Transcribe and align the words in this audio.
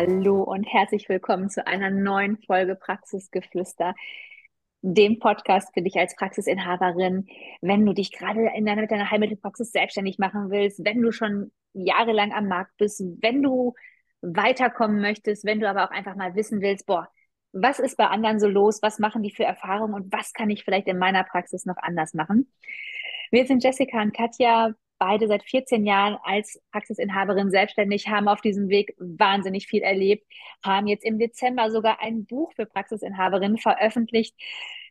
Hallo 0.00 0.44
und 0.44 0.62
herzlich 0.62 1.08
willkommen 1.08 1.50
zu 1.50 1.66
einer 1.66 1.90
neuen 1.90 2.38
Folge 2.38 2.76
Praxisgeflüster, 2.76 3.96
dem 4.80 5.18
Podcast 5.18 5.74
für 5.74 5.82
dich 5.82 5.96
als 5.96 6.14
Praxisinhaberin, 6.14 7.26
wenn 7.62 7.84
du 7.84 7.92
dich 7.92 8.12
gerade 8.12 8.48
in 8.54 8.64
deiner, 8.64 8.82
mit 8.82 8.92
deiner 8.92 9.10
Heilmittelpraxis 9.10 9.72
selbstständig 9.72 10.20
machen 10.20 10.50
willst, 10.50 10.84
wenn 10.84 11.02
du 11.02 11.10
schon 11.10 11.50
jahrelang 11.72 12.32
am 12.32 12.46
Markt 12.46 12.76
bist, 12.76 13.02
wenn 13.20 13.42
du 13.42 13.74
weiterkommen 14.20 15.00
möchtest, 15.00 15.44
wenn 15.44 15.58
du 15.58 15.68
aber 15.68 15.86
auch 15.86 15.90
einfach 15.90 16.14
mal 16.14 16.36
wissen 16.36 16.60
willst, 16.60 16.86
boah, 16.86 17.08
was 17.50 17.80
ist 17.80 17.96
bei 17.96 18.06
anderen 18.06 18.38
so 18.38 18.46
los, 18.46 18.80
was 18.82 19.00
machen 19.00 19.24
die 19.24 19.34
für 19.34 19.42
Erfahrungen? 19.42 19.94
Und 19.94 20.12
was 20.12 20.32
kann 20.32 20.48
ich 20.48 20.62
vielleicht 20.62 20.86
in 20.86 20.98
meiner 20.98 21.24
Praxis 21.24 21.66
noch 21.66 21.76
anders 21.76 22.14
machen? 22.14 22.52
Wir 23.32 23.46
sind 23.48 23.64
Jessica 23.64 24.00
und 24.00 24.14
Katja, 24.14 24.74
beide 24.98 25.28
seit 25.28 25.42
14 25.44 25.86
Jahren 25.86 26.18
als 26.22 26.60
Praxisinhaberin 26.72 27.50
selbstständig, 27.50 28.08
haben 28.08 28.28
auf 28.28 28.40
diesem 28.40 28.68
Weg 28.68 28.94
wahnsinnig 28.98 29.66
viel 29.66 29.82
erlebt, 29.82 30.26
haben 30.64 30.86
jetzt 30.86 31.04
im 31.04 31.18
Dezember 31.18 31.70
sogar 31.70 32.00
ein 32.00 32.26
Buch 32.26 32.52
für 32.54 32.66
Praxisinhaberinnen 32.66 33.58
veröffentlicht, 33.58 34.34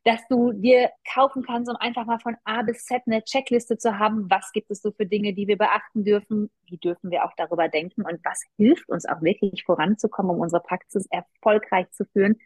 dass 0.04 0.26
du 0.30 0.54
dir 0.54 0.92
kaufen 1.14 1.44
kannst, 1.44 1.70
um 1.70 1.76
einfach 1.76 2.06
mal 2.06 2.20
von 2.20 2.38
A 2.46 2.62
bis 2.62 2.86
Z 2.86 3.02
eine 3.06 3.24
Checkliste 3.24 3.78
zu 3.78 4.00
haben. 4.00 4.30
Was 4.30 4.52
gibt 4.54 4.72
es 4.72 4.82
so 4.82 4.92
für 4.92 5.06
Dinge, 5.06 5.34
die 5.34 5.48
wir 5.48 5.58
beachten 5.58 6.06
dürfen? 6.06 6.50
Wie 6.66 6.78
dürfen 6.78 7.12
wir 7.12 7.26
auch 7.26 7.34
darüber 7.36 7.68
denken? 7.68 8.04
Und 8.04 8.24
was 8.24 8.42
hilft 8.56 8.88
uns 8.90 9.06
auch 9.06 9.22
wirklich 9.22 9.66
voranzukommen, 9.66 10.32
um 10.32 10.40
unsere 10.40 10.62
Praxis 10.62 11.08
erfolgreich 11.10 11.92
zu 11.92 12.06
führen? 12.06 12.38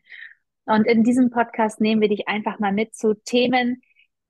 Und 0.65 0.87
in 0.87 1.03
diesem 1.03 1.29
Podcast 1.29 1.81
nehmen 1.81 2.01
wir 2.01 2.09
dich 2.09 2.27
einfach 2.27 2.57
mal 2.59 2.71
mit 2.71 2.95
zu 2.95 3.13
Themen, 3.13 3.81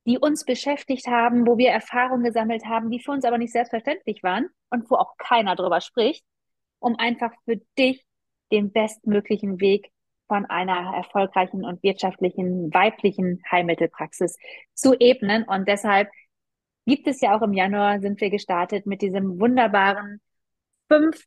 die 0.06 0.18
uns 0.18 0.46
beschäftigt 0.46 1.08
haben, 1.08 1.46
wo 1.46 1.58
wir 1.58 1.70
Erfahrungen 1.70 2.24
gesammelt 2.24 2.66
haben, 2.66 2.90
die 2.90 3.00
für 3.00 3.12
uns 3.12 3.26
aber 3.26 3.38
nicht 3.38 3.54
selbstverständlich 3.54 4.24
waren 4.24 4.48
und 4.70 4.90
wo 4.90 4.96
auch 4.96 5.16
keiner 5.18 5.56
drüber 5.56 5.82
spricht, 5.82 6.26
um 6.80 6.96
einfach 6.98 7.32
für 7.46 7.58
dich 7.78 8.04
den 8.52 8.72
bestmöglichen 8.72 9.60
Weg 9.60 9.92
von 10.28 10.46
einer 10.46 10.96
erfolgreichen 10.96 11.66
und 11.66 11.84
wirtschaftlichen 11.84 12.74
weiblichen 12.74 13.42
Heilmittelpraxis 13.52 14.38
zu 14.74 14.96
ebnen. 15.00 15.44
Und 15.44 15.68
deshalb 15.68 16.10
gibt 16.86 17.08
es 17.08 17.22
ja 17.22 17.36
auch 17.36 17.42
im 17.42 17.54
Januar 17.54 18.00
sind 18.00 18.20
wir 18.22 18.30
gestartet 18.30 18.86
mit 18.86 19.02
diesem 19.02 19.40
wunderbaren 19.40 20.22
fünf 20.88 21.26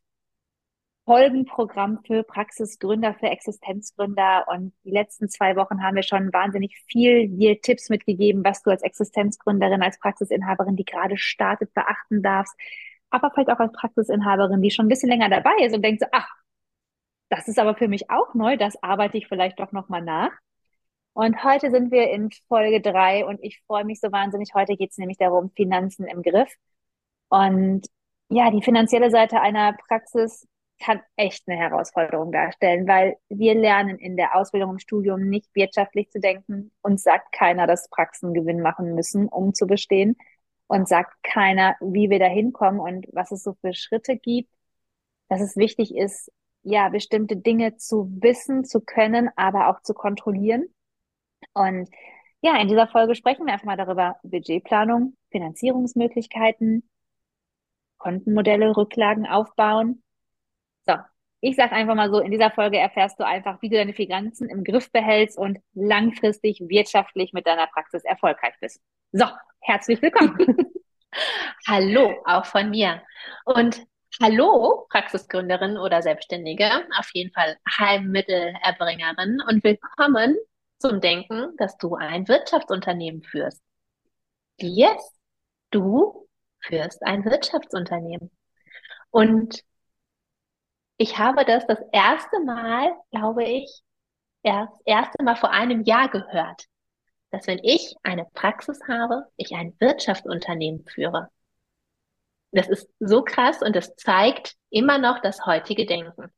Folgenprogramm 1.05 1.99
für 2.05 2.23
Praxisgründer, 2.23 3.13
für 3.13 3.27
Existenzgründer. 3.27 4.45
Und 4.47 4.73
die 4.83 4.91
letzten 4.91 5.29
zwei 5.29 5.55
Wochen 5.55 5.83
haben 5.83 5.95
wir 5.95 6.03
schon 6.03 6.33
wahnsinnig 6.33 6.81
viel 6.87 7.29
dir 7.29 7.61
Tipps 7.61 7.89
mitgegeben, 7.89 8.43
was 8.43 8.63
du 8.63 8.71
als 8.71 8.81
Existenzgründerin, 8.81 9.83
als 9.83 9.99
Praxisinhaberin, 9.99 10.75
die 10.75 10.85
gerade 10.85 11.17
startet, 11.17 11.73
beachten 11.73 12.23
darfst. 12.23 12.55
Aber 13.11 13.31
vielleicht 13.31 13.49
auch 13.51 13.59
als 13.59 13.71
Praxisinhaberin, 13.73 14.61
die 14.61 14.71
schon 14.71 14.87
ein 14.87 14.89
bisschen 14.89 15.09
länger 15.09 15.29
dabei 15.29 15.55
ist 15.63 15.75
und 15.75 15.83
denkt 15.83 16.01
so, 16.01 16.07
ach, 16.11 16.27
das 17.29 17.47
ist 17.47 17.59
aber 17.59 17.75
für 17.75 17.87
mich 17.87 18.09
auch 18.09 18.33
neu, 18.33 18.57
das 18.57 18.81
arbeite 18.83 19.17
ich 19.17 19.27
vielleicht 19.27 19.59
doch 19.59 19.71
nochmal 19.71 20.01
nach. 20.01 20.31
Und 21.13 21.43
heute 21.43 21.71
sind 21.71 21.91
wir 21.91 22.09
in 22.11 22.29
Folge 22.47 22.81
drei 22.81 23.25
und 23.25 23.39
ich 23.41 23.61
freue 23.67 23.85
mich 23.85 23.99
so 24.01 24.11
wahnsinnig. 24.11 24.53
Heute 24.53 24.75
geht 24.75 24.91
es 24.91 24.97
nämlich 24.97 25.17
darum, 25.17 25.51
Finanzen 25.51 26.07
im 26.07 26.23
Griff. 26.23 26.53
Und 27.29 27.87
ja, 28.29 28.51
die 28.51 28.61
finanzielle 28.61 29.11
Seite 29.11 29.39
einer 29.41 29.73
Praxis 29.87 30.47
kann 30.79 31.01
echt 31.15 31.47
eine 31.47 31.57
Herausforderung 31.57 32.31
darstellen, 32.31 32.87
weil 32.87 33.17
wir 33.29 33.55
lernen 33.55 33.97
in 33.97 34.17
der 34.17 34.35
Ausbildung 34.35 34.71
im 34.71 34.79
Studium 34.79 35.21
nicht 35.29 35.53
wirtschaftlich 35.55 36.09
zu 36.11 36.19
denken. 36.19 36.71
und 36.81 36.99
sagt 36.99 37.31
keiner, 37.31 37.67
dass 37.67 37.89
Praxen 37.89 38.33
Gewinn 38.33 38.61
machen 38.61 38.95
müssen, 38.95 39.27
um 39.27 39.53
zu 39.53 39.67
bestehen. 39.67 40.17
Und 40.67 40.87
sagt 40.87 41.13
keiner, 41.23 41.75
wie 41.79 42.09
wir 42.09 42.19
da 42.19 42.25
hinkommen 42.25 42.79
und 42.79 43.07
was 43.13 43.31
es 43.31 43.43
so 43.43 43.53
für 43.61 43.73
Schritte 43.73 44.17
gibt. 44.17 44.51
Dass 45.29 45.41
es 45.41 45.55
wichtig 45.57 45.95
ist, 45.95 46.31
ja, 46.63 46.89
bestimmte 46.89 47.37
Dinge 47.37 47.77
zu 47.77 48.09
wissen, 48.21 48.65
zu 48.65 48.81
können, 48.81 49.29
aber 49.35 49.69
auch 49.69 49.81
zu 49.81 49.93
kontrollieren. 49.93 50.65
Und 51.53 51.89
ja, 52.41 52.59
in 52.59 52.67
dieser 52.67 52.87
Folge 52.87 53.15
sprechen 53.15 53.45
wir 53.45 53.53
einfach 53.53 53.65
mal 53.65 53.77
darüber 53.77 54.17
Budgetplanung, 54.23 55.15
Finanzierungsmöglichkeiten, 55.31 56.89
Kontenmodelle, 57.97 58.75
Rücklagen 58.75 59.27
aufbauen 59.27 60.03
so, 60.87 60.95
ich 61.41 61.55
sage 61.55 61.73
einfach 61.73 61.95
mal 61.95 62.09
so, 62.09 62.19
in 62.19 62.31
dieser 62.31 62.51
Folge 62.51 62.77
erfährst 62.77 63.19
du 63.19 63.25
einfach, 63.25 63.61
wie 63.61 63.69
du 63.69 63.75
deine 63.75 63.93
Finanzen 63.93 64.49
im 64.49 64.63
Griff 64.63 64.91
behältst 64.91 65.37
und 65.37 65.59
langfristig 65.73 66.59
wirtschaftlich 66.61 67.33
mit 67.33 67.45
deiner 67.45 67.67
Praxis 67.67 68.03
erfolgreich 68.03 68.55
bist. 68.59 68.81
So, 69.11 69.25
herzlich 69.61 70.01
willkommen. 70.01 70.37
hallo, 71.67 72.15
auch 72.25 72.45
von 72.45 72.69
mir. 72.69 73.01
Und 73.45 73.81
hallo, 74.21 74.87
Praxisgründerin 74.89 75.77
oder 75.77 76.01
Selbstständige, 76.01 76.69
auf 76.97 77.09
jeden 77.13 77.31
Fall 77.33 77.57
Heilmittelerbringerin 77.77 79.41
und 79.47 79.63
willkommen 79.63 80.35
zum 80.79 81.01
Denken, 81.01 81.55
dass 81.57 81.77
du 81.77 81.95
ein 81.95 82.27
Wirtschaftsunternehmen 82.27 83.23
führst. 83.23 83.61
Yes, 84.59 85.13
du 85.71 86.27
führst 86.59 87.03
ein 87.03 87.25
Wirtschaftsunternehmen. 87.25 88.31
Und 89.09 89.61
ich 90.97 91.17
habe 91.17 91.45
das 91.45 91.65
das 91.67 91.79
erste 91.91 92.39
Mal, 92.41 92.93
glaube 93.11 93.43
ich, 93.43 93.81
erst 94.43 94.73
erste 94.85 95.23
Mal 95.23 95.35
vor 95.35 95.51
einem 95.51 95.83
Jahr 95.83 96.09
gehört, 96.09 96.65
dass 97.31 97.47
wenn 97.47 97.59
ich 97.63 97.95
eine 98.03 98.25
Praxis 98.33 98.79
habe, 98.87 99.25
ich 99.35 99.53
ein 99.53 99.75
Wirtschaftsunternehmen 99.79 100.85
führe. 100.85 101.29
Das 102.51 102.69
ist 102.69 102.87
so 102.99 103.23
krass 103.23 103.61
und 103.61 103.75
das 103.75 103.95
zeigt 103.97 104.55
immer 104.69 104.97
noch 104.97 105.21
das 105.21 105.45
heutige 105.45 105.85
Denken. 105.85 106.31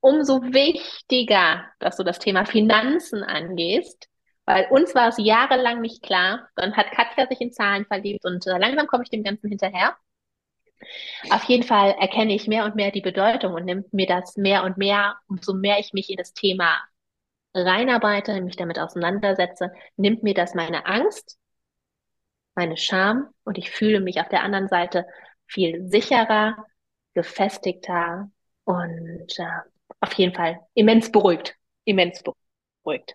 Umso 0.00 0.42
wichtiger, 0.42 1.64
dass 1.78 1.96
du 1.96 2.02
das 2.02 2.18
Thema 2.18 2.44
Finanzen 2.44 3.22
angehst, 3.22 4.08
weil 4.44 4.66
uns 4.70 4.94
war 4.94 5.08
es 5.08 5.16
jahrelang 5.18 5.80
nicht 5.80 6.02
klar. 6.02 6.48
Dann 6.56 6.76
hat 6.76 6.90
Katja 6.90 7.26
sich 7.26 7.40
in 7.40 7.52
Zahlen 7.52 7.86
verliebt 7.86 8.24
und 8.24 8.46
äh, 8.46 8.58
langsam 8.58 8.86
komme 8.86 9.04
ich 9.04 9.10
dem 9.10 9.22
Ganzen 9.22 9.48
hinterher. 9.48 9.96
Auf 11.30 11.44
jeden 11.44 11.62
Fall 11.62 11.94
erkenne 12.00 12.34
ich 12.34 12.46
mehr 12.46 12.64
und 12.64 12.74
mehr 12.74 12.90
die 12.90 13.00
Bedeutung 13.00 13.54
und 13.54 13.64
nimmt 13.64 13.92
mir 13.92 14.06
das 14.06 14.36
mehr 14.36 14.64
und 14.64 14.76
mehr, 14.76 15.16
umso 15.28 15.54
mehr 15.54 15.78
ich 15.78 15.92
mich 15.92 16.10
in 16.10 16.16
das 16.16 16.32
Thema 16.32 16.80
reinarbeite, 17.54 18.40
mich 18.40 18.56
damit 18.56 18.78
auseinandersetze, 18.78 19.72
nimmt 19.96 20.22
mir 20.22 20.34
das 20.34 20.54
meine 20.54 20.86
Angst, 20.86 21.38
meine 22.54 22.76
Scham 22.76 23.28
und 23.44 23.58
ich 23.58 23.70
fühle 23.70 24.00
mich 24.00 24.20
auf 24.20 24.28
der 24.28 24.42
anderen 24.42 24.68
Seite 24.68 25.06
viel 25.46 25.88
sicherer, 25.88 26.56
gefestigter 27.14 28.30
und 28.64 29.38
äh, 29.38 29.60
auf 30.00 30.12
jeden 30.14 30.34
Fall 30.34 30.60
immens 30.74 31.10
beruhigt, 31.12 31.54
immens 31.84 32.22
beruhigt. 32.22 33.14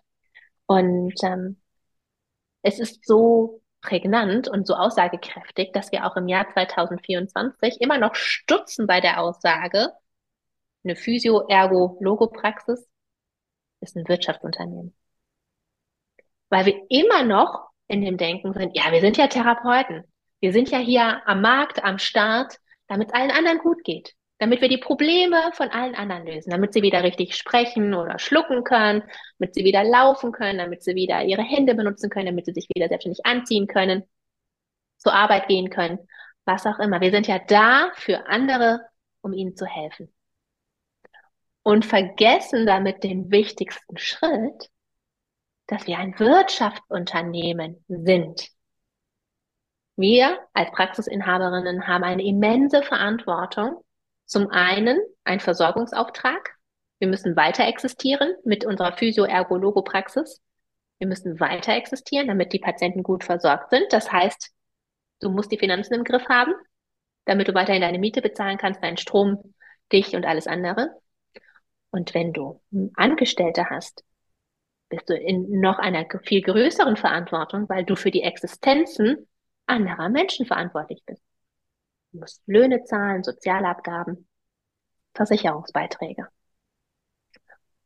Und 0.66 1.14
ähm, 1.22 1.60
es 2.62 2.78
ist 2.78 3.04
so 3.06 3.59
prägnant 3.80 4.48
und 4.48 4.66
so 4.66 4.74
aussagekräftig, 4.74 5.72
dass 5.72 5.92
wir 5.92 6.06
auch 6.06 6.16
im 6.16 6.28
Jahr 6.28 6.48
2024 6.52 7.80
immer 7.80 7.98
noch 7.98 8.14
stutzen 8.14 8.86
bei 8.86 9.00
der 9.00 9.20
Aussage, 9.20 9.92
eine 10.84 10.96
Physio-Ergo-Logopraxis 10.96 12.88
ist 13.80 13.96
ein 13.96 14.08
Wirtschaftsunternehmen. 14.08 14.94
Weil 16.48 16.66
wir 16.66 16.86
immer 16.88 17.22
noch 17.22 17.70
in 17.86 18.02
dem 18.02 18.16
Denken 18.16 18.52
sind, 18.52 18.76
ja, 18.76 18.92
wir 18.92 19.00
sind 19.00 19.16
ja 19.16 19.26
Therapeuten. 19.26 20.04
Wir 20.40 20.52
sind 20.52 20.70
ja 20.70 20.78
hier 20.78 21.22
am 21.26 21.42
Markt, 21.42 21.84
am 21.84 21.98
Start, 21.98 22.58
damit 22.86 23.08
es 23.08 23.14
allen 23.14 23.30
anderen 23.30 23.58
gut 23.58 23.84
geht 23.84 24.14
damit 24.40 24.62
wir 24.62 24.68
die 24.68 24.78
Probleme 24.78 25.52
von 25.52 25.68
allen 25.68 25.94
anderen 25.94 26.26
lösen, 26.26 26.50
damit 26.50 26.72
sie 26.72 26.80
wieder 26.80 27.02
richtig 27.02 27.36
sprechen 27.36 27.92
oder 27.92 28.18
schlucken 28.18 28.64
können, 28.64 29.02
damit 29.38 29.54
sie 29.54 29.64
wieder 29.64 29.84
laufen 29.84 30.32
können, 30.32 30.58
damit 30.58 30.82
sie 30.82 30.94
wieder 30.94 31.22
ihre 31.22 31.42
Hände 31.42 31.74
benutzen 31.74 32.08
können, 32.08 32.26
damit 32.26 32.46
sie 32.46 32.54
sich 32.54 32.66
wieder 32.74 32.88
selbstständig 32.88 33.26
anziehen 33.26 33.66
können, 33.66 34.02
zur 34.96 35.12
Arbeit 35.12 35.46
gehen 35.46 35.68
können, 35.68 35.98
was 36.46 36.64
auch 36.64 36.78
immer. 36.78 37.02
Wir 37.02 37.10
sind 37.10 37.26
ja 37.26 37.38
da 37.38 37.92
für 37.94 38.28
andere, 38.28 38.80
um 39.20 39.34
ihnen 39.34 39.56
zu 39.56 39.66
helfen. 39.66 40.10
Und 41.62 41.84
vergessen 41.84 42.64
damit 42.64 43.04
den 43.04 43.30
wichtigsten 43.30 43.98
Schritt, 43.98 44.70
dass 45.66 45.86
wir 45.86 45.98
ein 45.98 46.18
Wirtschaftsunternehmen 46.18 47.84
sind. 47.88 48.48
Wir 49.96 50.38
als 50.54 50.70
Praxisinhaberinnen 50.72 51.86
haben 51.86 52.04
eine 52.04 52.24
immense 52.24 52.82
Verantwortung. 52.82 53.84
Zum 54.30 54.48
einen 54.48 55.00
ein 55.24 55.40
Versorgungsauftrag. 55.40 56.54
Wir 57.00 57.08
müssen 57.08 57.34
weiter 57.34 57.66
existieren 57.66 58.32
mit 58.44 58.64
unserer 58.64 58.92
Physio-Ergo-Logo-Praxis. 58.92 60.40
Wir 60.98 61.08
müssen 61.08 61.40
weiter 61.40 61.74
existieren, 61.74 62.28
damit 62.28 62.52
die 62.52 62.60
Patienten 62.60 63.02
gut 63.02 63.24
versorgt 63.24 63.70
sind. 63.70 63.92
Das 63.92 64.12
heißt, 64.12 64.52
du 65.18 65.30
musst 65.30 65.50
die 65.50 65.58
Finanzen 65.58 65.94
im 65.94 66.04
Griff 66.04 66.28
haben, 66.28 66.52
damit 67.24 67.48
du 67.48 67.54
weiterhin 67.54 67.82
deine 67.82 67.98
Miete 67.98 68.22
bezahlen 68.22 68.56
kannst, 68.56 68.80
deinen 68.84 68.98
Strom, 68.98 69.52
dich 69.92 70.14
und 70.14 70.24
alles 70.24 70.46
andere. 70.46 70.90
Und 71.90 72.14
wenn 72.14 72.32
du 72.32 72.60
Angestellte 72.94 73.68
hast, 73.68 74.04
bist 74.90 75.10
du 75.10 75.14
in 75.16 75.58
noch 75.58 75.80
einer 75.80 76.06
viel 76.22 76.42
größeren 76.42 76.96
Verantwortung, 76.96 77.68
weil 77.68 77.84
du 77.84 77.96
für 77.96 78.12
die 78.12 78.22
Existenzen 78.22 79.28
anderer 79.66 80.08
Menschen 80.08 80.46
verantwortlich 80.46 81.02
bist. 81.04 81.24
Du 82.12 82.18
musst 82.18 82.42
Löhne 82.46 82.82
zahlen, 82.84 83.22
Sozialabgaben, 83.22 84.28
Versicherungsbeiträge. 85.14 86.26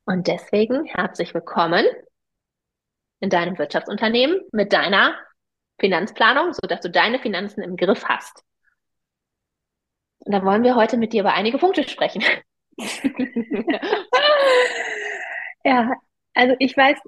Und 0.05 0.29
deswegen 0.29 0.87
herzlich 0.87 1.35
willkommen 1.35 1.85
in 3.21 3.29
deinem 3.29 3.59
Wirtschaftsunternehmen 3.59 4.41
mit 4.53 4.73
deiner 4.73 5.15
Finanzplanung, 5.79 6.55
sodass 6.55 6.81
du 6.81 6.91
deine 6.91 7.19
Finanzen 7.19 7.63
im 7.63 7.77
Griff 7.77 8.05
hast. 8.05 8.43
Und 10.21 10.33
da 10.33 10.43
wollen 10.43 10.63
wir 10.63 10.75
heute 10.75 10.97
mit 10.97 11.13
dir 11.13 11.21
über 11.21 11.35
einige 11.35 11.59
Punkte 11.59 11.87
sprechen. 11.87 12.23
ja, 15.65 15.93
also 16.33 16.57
ich 16.59 16.75
weiß, 16.75 16.99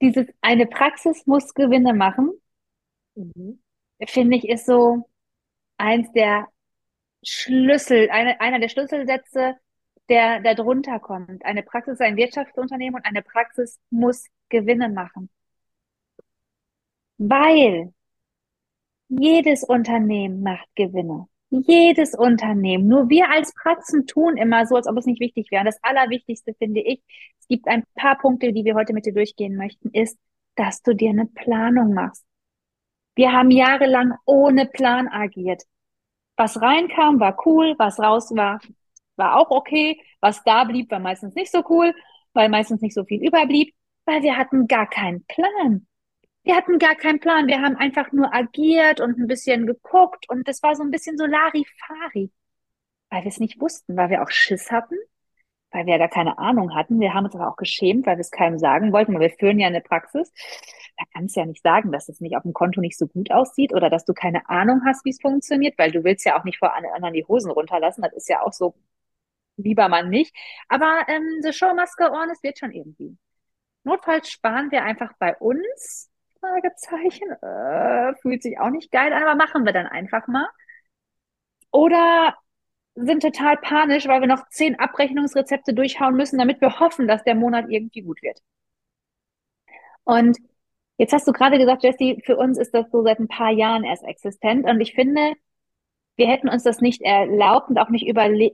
dieses 0.00 0.26
eine 0.40 0.66
Praxis 0.66 1.24
muss 1.26 1.54
Gewinne 1.54 1.94
machen, 1.94 2.32
mhm. 3.14 3.62
finde 4.06 4.36
ich, 4.36 4.48
ist 4.48 4.66
so 4.66 5.09
eins 5.80 6.12
der 6.12 6.48
Schlüssel, 7.22 8.10
eine, 8.10 8.40
einer 8.40 8.60
der 8.60 8.68
Schlüsselsätze, 8.68 9.56
der 10.08 10.40
da 10.40 10.54
drunter 10.54 11.00
kommt. 11.00 11.44
Eine 11.44 11.62
Praxis 11.62 11.94
ist 11.94 12.00
ein 12.02 12.16
Wirtschaftsunternehmen 12.16 12.96
und 12.96 13.06
eine 13.06 13.22
Praxis 13.22 13.78
muss 13.90 14.26
Gewinne 14.48 14.88
machen. 14.88 15.30
Weil 17.18 17.92
jedes 19.08 19.64
Unternehmen 19.64 20.42
macht 20.42 20.68
Gewinne. 20.74 21.26
Jedes 21.50 22.14
Unternehmen. 22.14 22.86
Nur 22.86 23.08
wir 23.08 23.28
als 23.30 23.52
Praxen 23.54 24.06
tun 24.06 24.36
immer 24.36 24.66
so, 24.66 24.76
als 24.76 24.86
ob 24.86 24.96
es 24.96 25.06
nicht 25.06 25.20
wichtig 25.20 25.50
wäre. 25.50 25.62
Und 25.62 25.66
das 25.66 25.82
Allerwichtigste 25.82 26.54
finde 26.54 26.80
ich, 26.80 27.02
es 27.40 27.48
gibt 27.48 27.66
ein 27.66 27.84
paar 27.96 28.18
Punkte, 28.18 28.52
die 28.52 28.64
wir 28.64 28.74
heute 28.74 28.92
mit 28.92 29.04
dir 29.06 29.12
durchgehen 29.12 29.56
möchten, 29.56 29.90
ist, 29.90 30.18
dass 30.54 30.82
du 30.82 30.94
dir 30.94 31.10
eine 31.10 31.26
Planung 31.26 31.92
machst. 31.92 32.24
Wir 33.14 33.32
haben 33.32 33.50
jahrelang 33.50 34.14
ohne 34.24 34.66
Plan 34.66 35.08
agiert. 35.08 35.62
Was 36.36 36.60
reinkam, 36.60 37.20
war 37.20 37.36
cool, 37.46 37.74
was 37.78 37.98
raus 37.98 38.30
war, 38.34 38.60
war 39.16 39.36
auch 39.36 39.50
okay. 39.50 40.00
Was 40.20 40.42
da 40.44 40.64
blieb, 40.64 40.90
war 40.90 41.00
meistens 41.00 41.34
nicht 41.34 41.50
so 41.50 41.62
cool, 41.68 41.94
weil 42.32 42.48
meistens 42.48 42.80
nicht 42.80 42.94
so 42.94 43.04
viel 43.04 43.24
überblieb, 43.26 43.74
weil 44.06 44.22
wir 44.22 44.36
hatten 44.36 44.66
gar 44.66 44.88
keinen 44.88 45.24
Plan. 45.26 45.86
Wir 46.42 46.56
hatten 46.56 46.78
gar 46.78 46.94
keinen 46.94 47.20
Plan. 47.20 47.46
Wir 47.46 47.60
haben 47.60 47.76
einfach 47.76 48.12
nur 48.12 48.32
agiert 48.34 49.00
und 49.00 49.18
ein 49.18 49.26
bisschen 49.26 49.66
geguckt 49.66 50.28
und 50.28 50.48
das 50.48 50.62
war 50.62 50.74
so 50.74 50.82
ein 50.82 50.90
bisschen 50.90 51.18
so 51.18 51.26
Larifari, 51.26 52.30
weil 53.10 53.22
wir 53.24 53.28
es 53.28 53.40
nicht 53.40 53.60
wussten, 53.60 53.96
weil 53.96 54.10
wir 54.10 54.22
auch 54.22 54.30
Schiss 54.30 54.70
hatten, 54.70 54.96
weil 55.70 55.86
wir 55.86 55.92
ja 55.94 55.98
gar 55.98 56.08
keine 56.08 56.38
Ahnung 56.38 56.74
hatten. 56.74 57.00
Wir 57.00 57.14
haben 57.14 57.24
uns 57.26 57.34
aber 57.34 57.48
auch 57.48 57.56
geschämt, 57.56 58.06
weil 58.06 58.16
wir 58.16 58.22
es 58.22 58.30
keinem 58.30 58.58
sagen 58.58 58.92
wollten, 58.92 59.14
weil 59.14 59.20
wir 59.20 59.30
führen 59.30 59.58
ja 59.58 59.68
eine 59.68 59.80
Praxis. 59.80 60.32
Da 60.98 61.04
kannst 61.14 61.36
du 61.36 61.40
ja 61.40 61.46
nicht 61.46 61.62
sagen, 61.62 61.92
dass 61.92 62.08
es 62.08 62.20
nicht 62.20 62.36
auf 62.36 62.42
dem 62.42 62.52
Konto 62.52 62.80
nicht 62.80 62.98
so 62.98 63.06
gut 63.06 63.30
aussieht 63.30 63.72
oder 63.74 63.88
dass 63.90 64.04
du 64.04 64.12
keine 64.12 64.48
Ahnung 64.48 64.82
hast, 64.84 65.04
wie 65.04 65.10
es 65.10 65.20
funktioniert, 65.20 65.78
weil 65.78 65.92
du 65.92 66.04
willst 66.04 66.24
ja 66.26 66.38
auch 66.38 66.44
nicht 66.44 66.58
vor 66.58 66.74
anderen 66.74 67.12
die 67.14 67.24
Hosen 67.26 67.50
runterlassen. 67.50 68.02
Das 68.02 68.12
ist 68.12 68.28
ja 68.28 68.42
auch 68.42 68.52
so, 68.52 68.74
lieber 69.56 69.88
man 69.88 70.10
nicht. 70.10 70.34
Aber 70.68 71.04
ähm, 71.08 71.40
the 71.42 71.52
show 71.52 71.74
must 71.74 71.96
go 71.96 72.04
on, 72.04 72.30
es 72.30 72.42
wird 72.42 72.58
schon 72.58 72.72
irgendwie. 72.72 73.16
Notfalls 73.84 74.30
sparen 74.30 74.70
wir 74.70 74.82
einfach 74.84 75.12
bei 75.18 75.36
uns 75.36 76.10
Fragezeichen. 76.40 77.30
Äh, 77.42 78.14
fühlt 78.20 78.42
sich 78.42 78.58
auch 78.58 78.70
nicht 78.70 78.90
geil 78.90 79.12
an, 79.12 79.22
aber 79.22 79.34
machen 79.36 79.64
wir 79.64 79.72
dann 79.72 79.86
einfach 79.86 80.26
mal. 80.26 80.48
Oder 81.70 82.36
sind 83.06 83.22
total 83.22 83.56
panisch, 83.56 84.06
weil 84.06 84.20
wir 84.20 84.28
noch 84.28 84.48
zehn 84.50 84.78
Abrechnungsrezepte 84.78 85.74
durchhauen 85.74 86.16
müssen, 86.16 86.38
damit 86.38 86.60
wir 86.60 86.80
hoffen, 86.80 87.08
dass 87.08 87.24
der 87.24 87.34
Monat 87.34 87.66
irgendwie 87.68 88.02
gut 88.02 88.22
wird. 88.22 88.40
Und 90.04 90.38
jetzt 90.96 91.12
hast 91.12 91.26
du 91.28 91.32
gerade 91.32 91.58
gesagt, 91.58 91.82
Jessie, 91.84 92.22
für 92.24 92.36
uns 92.36 92.58
ist 92.58 92.74
das 92.74 92.90
so 92.90 93.02
seit 93.02 93.18
ein 93.18 93.28
paar 93.28 93.50
Jahren 93.50 93.84
erst 93.84 94.04
existent. 94.04 94.64
Und 94.66 94.80
ich 94.80 94.94
finde, 94.94 95.34
wir 96.16 96.28
hätten 96.28 96.48
uns 96.48 96.64
das 96.64 96.80
nicht 96.80 97.00
erlaubt 97.02 97.70
und 97.70 97.78
auch 97.78 97.88
nicht 97.88 98.06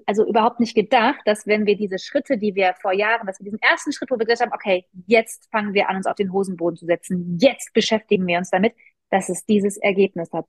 also 0.06 0.24
überhaupt 0.26 0.60
nicht 0.60 0.74
gedacht, 0.74 1.20
dass 1.24 1.46
wenn 1.46 1.66
wir 1.66 1.76
diese 1.76 1.98
Schritte, 1.98 2.38
die 2.38 2.54
wir 2.54 2.74
vor 2.80 2.92
Jahren, 2.92 3.26
dass 3.26 3.40
wir 3.40 3.44
diesen 3.44 3.60
ersten 3.60 3.92
Schritt, 3.92 4.10
wo 4.10 4.18
wir 4.18 4.26
gesagt 4.26 4.52
haben, 4.52 4.54
okay, 4.54 4.86
jetzt 5.06 5.48
fangen 5.50 5.74
wir 5.74 5.88
an, 5.88 5.96
uns 5.96 6.06
auf 6.06 6.14
den 6.14 6.32
Hosenboden 6.32 6.76
zu 6.76 6.86
setzen, 6.86 7.38
jetzt 7.40 7.72
beschäftigen 7.72 8.26
wir 8.26 8.38
uns 8.38 8.50
damit, 8.50 8.74
dass 9.10 9.28
es 9.28 9.44
dieses 9.46 9.78
Ergebnis 9.78 10.32
hat. 10.32 10.46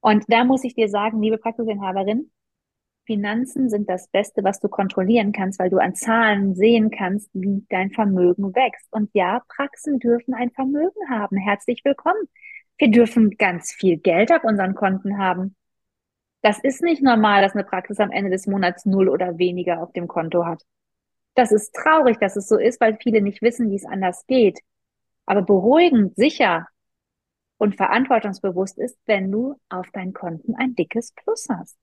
Und 0.00 0.24
da 0.28 0.44
muss 0.44 0.64
ich 0.64 0.74
dir 0.74 0.88
sagen, 0.88 1.22
liebe 1.22 1.38
Praxisinhaberin, 1.38 2.30
Finanzen 3.06 3.68
sind 3.68 3.88
das 3.90 4.08
Beste, 4.08 4.44
was 4.44 4.60
du 4.60 4.68
kontrollieren 4.68 5.32
kannst, 5.32 5.58
weil 5.58 5.68
du 5.68 5.78
an 5.78 5.94
Zahlen 5.94 6.54
sehen 6.54 6.90
kannst, 6.90 7.28
wie 7.34 7.64
dein 7.68 7.90
Vermögen 7.90 8.54
wächst. 8.54 8.90
Und 8.92 9.10
ja, 9.12 9.42
Praxen 9.48 9.98
dürfen 9.98 10.32
ein 10.32 10.50
Vermögen 10.50 11.10
haben. 11.10 11.36
Herzlich 11.36 11.82
willkommen. 11.84 12.28
Wir 12.78 12.90
dürfen 12.90 13.30
ganz 13.32 13.72
viel 13.72 13.98
Geld 13.98 14.32
auf 14.32 14.42
unseren 14.42 14.74
Konten 14.74 15.18
haben. 15.18 15.54
Das 16.40 16.58
ist 16.58 16.82
nicht 16.82 17.02
normal, 17.02 17.42
dass 17.42 17.54
eine 17.54 17.64
Praxis 17.64 18.00
am 18.00 18.10
Ende 18.10 18.30
des 18.30 18.46
Monats 18.46 18.86
null 18.86 19.08
oder 19.08 19.38
weniger 19.38 19.82
auf 19.82 19.92
dem 19.92 20.08
Konto 20.08 20.46
hat. 20.46 20.62
Das 21.34 21.52
ist 21.52 21.74
traurig, 21.74 22.18
dass 22.20 22.36
es 22.36 22.48
so 22.48 22.58
ist, 22.58 22.80
weil 22.80 22.96
viele 23.02 23.20
nicht 23.20 23.42
wissen, 23.42 23.70
wie 23.70 23.76
es 23.76 23.84
anders 23.84 24.24
geht. 24.26 24.60
Aber 25.26 25.42
beruhigend, 25.42 26.16
sicher 26.16 26.68
und 27.58 27.76
verantwortungsbewusst 27.76 28.78
ist, 28.78 28.98
wenn 29.06 29.30
du 29.30 29.56
auf 29.68 29.90
deinen 29.90 30.12
Konten 30.12 30.54
ein 30.54 30.74
dickes 30.74 31.12
Plus 31.12 31.48
hast. 31.50 31.76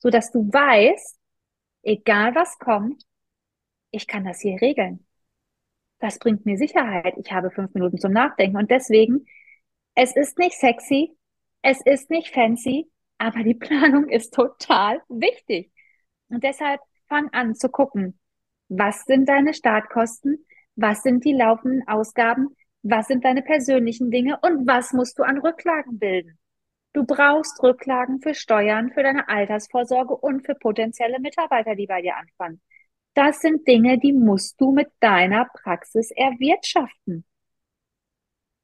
So 0.00 0.10
dass 0.10 0.30
du 0.30 0.52
weißt, 0.52 1.18
egal 1.82 2.34
was 2.34 2.58
kommt, 2.58 3.04
ich 3.90 4.06
kann 4.06 4.24
das 4.24 4.40
hier 4.40 4.60
regeln. 4.60 5.06
Das 5.98 6.18
bringt 6.18 6.46
mir 6.46 6.56
Sicherheit. 6.56 7.14
Ich 7.18 7.30
habe 7.32 7.50
fünf 7.50 7.74
Minuten 7.74 7.98
zum 7.98 8.12
Nachdenken 8.12 8.56
und 8.56 8.70
deswegen, 8.70 9.26
es 9.94 10.16
ist 10.16 10.38
nicht 10.38 10.58
sexy, 10.58 11.16
es 11.62 11.80
ist 11.84 12.10
nicht 12.10 12.32
fancy, 12.32 12.90
aber 13.18 13.42
die 13.42 13.54
Planung 13.66 14.08
ist 14.08 14.32
total 14.32 15.02
wichtig. 15.08 15.70
Und 16.28 16.42
deshalb 16.44 16.80
fang 17.08 17.28
an 17.32 17.54
zu 17.54 17.68
gucken, 17.68 18.18
was 18.68 19.04
sind 19.04 19.28
deine 19.28 19.52
Startkosten, 19.52 20.46
was 20.76 21.02
sind 21.02 21.24
die 21.24 21.34
laufenden 21.34 21.86
Ausgaben, 21.86 22.56
was 22.82 23.08
sind 23.08 23.24
deine 23.24 23.42
persönlichen 23.42 24.10
Dinge 24.10 24.38
und 24.40 24.66
was 24.66 24.92
musst 24.92 25.18
du 25.18 25.22
an 25.24 25.38
Rücklagen 25.38 25.98
bilden. 25.98 26.38
Du 26.92 27.04
brauchst 27.04 27.62
Rücklagen 27.62 28.20
für 28.20 28.34
Steuern, 28.34 28.90
für 28.90 29.02
deine 29.04 29.28
Altersvorsorge 29.28 30.16
und 30.16 30.44
für 30.44 30.56
potenzielle 30.56 31.20
Mitarbeiter, 31.20 31.76
die 31.76 31.86
bei 31.86 32.02
dir 32.02 32.16
anfangen. 32.16 32.60
Das 33.14 33.40
sind 33.40 33.66
Dinge, 33.68 33.98
die 33.98 34.12
musst 34.12 34.60
du 34.60 34.72
mit 34.72 34.88
deiner 34.98 35.46
Praxis 35.46 36.10
erwirtschaften. 36.10 37.24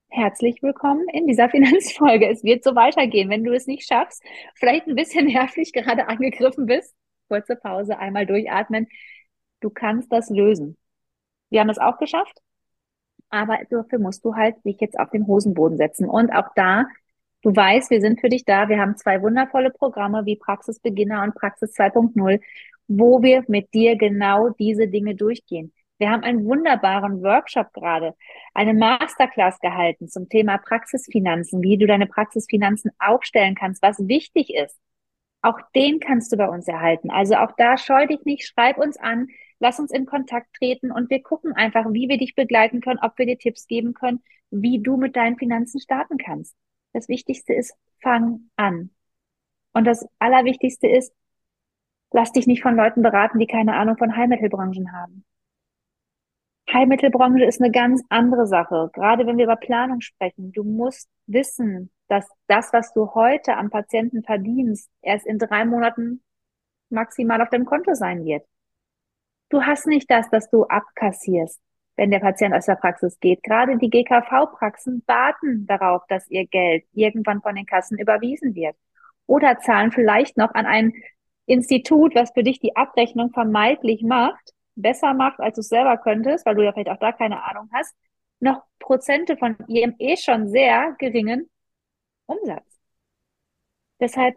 Herzlich 0.08 0.60
willkommen 0.60 1.08
in 1.10 1.28
dieser 1.28 1.48
Finanzfolge. 1.50 2.28
Es 2.28 2.42
wird 2.42 2.64
so 2.64 2.74
weitergehen. 2.74 3.30
Wenn 3.30 3.44
du 3.44 3.52
es 3.52 3.68
nicht 3.68 3.86
schaffst, 3.86 4.22
vielleicht 4.54 4.88
ein 4.88 4.96
bisschen 4.96 5.26
nervlich 5.32 5.72
gerade 5.72 6.08
angegriffen 6.08 6.66
bist, 6.66 6.96
kurze 7.28 7.54
Pause, 7.54 7.98
einmal 7.98 8.26
durchatmen. 8.26 8.88
Du 9.60 9.70
kannst 9.70 10.10
das 10.12 10.30
lösen. 10.30 10.76
Wir 11.50 11.60
haben 11.60 11.70
es 11.70 11.78
auch 11.78 11.98
geschafft, 11.98 12.40
aber 13.30 13.58
dafür 13.70 14.00
musst 14.00 14.24
du 14.24 14.34
halt 14.34 14.56
dich 14.64 14.80
jetzt 14.80 14.98
auf 14.98 15.10
den 15.10 15.28
Hosenboden 15.28 15.76
setzen. 15.76 16.08
Und 16.08 16.30
auch 16.32 16.48
da, 16.56 16.86
du 17.46 17.54
weißt, 17.54 17.90
wir 17.90 18.00
sind 18.00 18.20
für 18.20 18.28
dich 18.28 18.44
da. 18.44 18.68
Wir 18.68 18.80
haben 18.80 18.96
zwei 18.96 19.22
wundervolle 19.22 19.70
Programme 19.70 20.26
wie 20.26 20.34
Praxisbeginner 20.34 21.22
und 21.22 21.36
Praxis 21.36 21.72
2.0, 21.76 22.40
wo 22.88 23.22
wir 23.22 23.44
mit 23.46 23.72
dir 23.72 23.96
genau 23.96 24.48
diese 24.50 24.88
Dinge 24.88 25.14
durchgehen. 25.14 25.72
Wir 25.98 26.10
haben 26.10 26.24
einen 26.24 26.44
wunderbaren 26.44 27.22
Workshop 27.22 27.72
gerade, 27.72 28.16
eine 28.52 28.74
Masterclass 28.74 29.60
gehalten 29.60 30.08
zum 30.08 30.28
Thema 30.28 30.58
Praxisfinanzen, 30.58 31.62
wie 31.62 31.78
du 31.78 31.86
deine 31.86 32.08
Praxisfinanzen 32.08 32.90
aufstellen 32.98 33.54
kannst, 33.54 33.80
was 33.80 33.96
wichtig 34.08 34.52
ist. 34.52 34.76
Auch 35.40 35.60
den 35.76 36.00
kannst 36.00 36.32
du 36.32 36.36
bei 36.36 36.48
uns 36.48 36.66
erhalten. 36.66 37.10
Also 37.10 37.36
auch 37.36 37.52
da 37.56 37.78
scheu 37.78 38.08
dich 38.08 38.24
nicht, 38.24 38.44
schreib 38.44 38.76
uns 38.76 38.96
an, 38.96 39.28
lass 39.60 39.78
uns 39.78 39.92
in 39.92 40.04
Kontakt 40.04 40.48
treten 40.56 40.90
und 40.90 41.10
wir 41.10 41.22
gucken 41.22 41.52
einfach, 41.52 41.86
wie 41.92 42.08
wir 42.08 42.18
dich 42.18 42.34
begleiten 42.34 42.80
können, 42.80 42.98
ob 43.00 43.16
wir 43.18 43.26
dir 43.26 43.38
Tipps 43.38 43.68
geben 43.68 43.94
können, 43.94 44.20
wie 44.50 44.82
du 44.82 44.96
mit 44.96 45.14
deinen 45.14 45.38
Finanzen 45.38 45.80
starten 45.80 46.18
kannst. 46.18 46.56
Das 46.96 47.10
Wichtigste 47.10 47.52
ist, 47.52 47.74
fang 48.00 48.48
an. 48.56 48.88
Und 49.74 49.84
das 49.84 50.08
Allerwichtigste 50.18 50.88
ist, 50.88 51.12
lass 52.10 52.32
dich 52.32 52.46
nicht 52.46 52.62
von 52.62 52.74
Leuten 52.74 53.02
beraten, 53.02 53.38
die 53.38 53.46
keine 53.46 53.74
Ahnung 53.74 53.98
von 53.98 54.16
Heilmittelbranchen 54.16 54.92
haben. 54.92 55.22
Heilmittelbranche 56.72 57.44
ist 57.44 57.60
eine 57.60 57.70
ganz 57.70 58.02
andere 58.08 58.46
Sache. 58.46 58.88
Gerade 58.94 59.26
wenn 59.26 59.36
wir 59.36 59.44
über 59.44 59.56
Planung 59.56 60.00
sprechen. 60.00 60.52
Du 60.52 60.64
musst 60.64 61.10
wissen, 61.26 61.90
dass 62.08 62.26
das, 62.46 62.72
was 62.72 62.94
du 62.94 63.12
heute 63.14 63.58
am 63.58 63.68
Patienten 63.68 64.22
verdienst, 64.22 64.90
erst 65.02 65.26
in 65.26 65.38
drei 65.38 65.66
Monaten 65.66 66.22
maximal 66.88 67.42
auf 67.42 67.50
deinem 67.50 67.66
Konto 67.66 67.92
sein 67.92 68.24
wird. 68.24 68.46
Du 69.50 69.60
hast 69.60 69.86
nicht 69.86 70.10
das, 70.10 70.30
dass 70.30 70.48
du 70.48 70.64
abkassierst, 70.64 71.60
wenn 71.96 72.10
der 72.10 72.20
Patient 72.20 72.54
aus 72.54 72.66
der 72.66 72.76
Praxis 72.76 73.18
geht. 73.20 73.42
Gerade 73.42 73.78
die 73.78 73.90
GKV-Praxen 73.90 75.02
warten 75.06 75.66
darauf, 75.66 76.02
dass 76.08 76.28
ihr 76.28 76.46
Geld 76.46 76.84
irgendwann 76.92 77.42
von 77.42 77.54
den 77.54 77.66
Kassen 77.66 77.98
überwiesen 77.98 78.54
wird. 78.54 78.76
Oder 79.26 79.58
zahlen 79.58 79.92
vielleicht 79.92 80.36
noch 80.36 80.54
an 80.54 80.66
ein 80.66 80.92
Institut, 81.46 82.14
was 82.14 82.32
für 82.32 82.42
dich 82.42 82.60
die 82.60 82.76
Abrechnung 82.76 83.30
vermeintlich 83.30 84.02
macht, 84.02 84.52
besser 84.74 85.14
macht, 85.14 85.40
als 85.40 85.54
du 85.54 85.60
es 85.60 85.68
selber 85.68 85.96
könntest, 85.96 86.44
weil 86.44 86.54
du 86.54 86.64
ja 86.64 86.72
vielleicht 86.72 86.90
auch 86.90 86.98
da 86.98 87.12
keine 87.12 87.42
Ahnung 87.44 87.70
hast, 87.72 87.94
noch 88.40 88.62
Prozente 88.78 89.36
von 89.36 89.56
ihrem 89.68 89.94
eh 89.98 90.16
schon 90.16 90.48
sehr 90.48 90.94
geringen 90.98 91.48
Umsatz. 92.26 92.78
Deshalb 94.00 94.36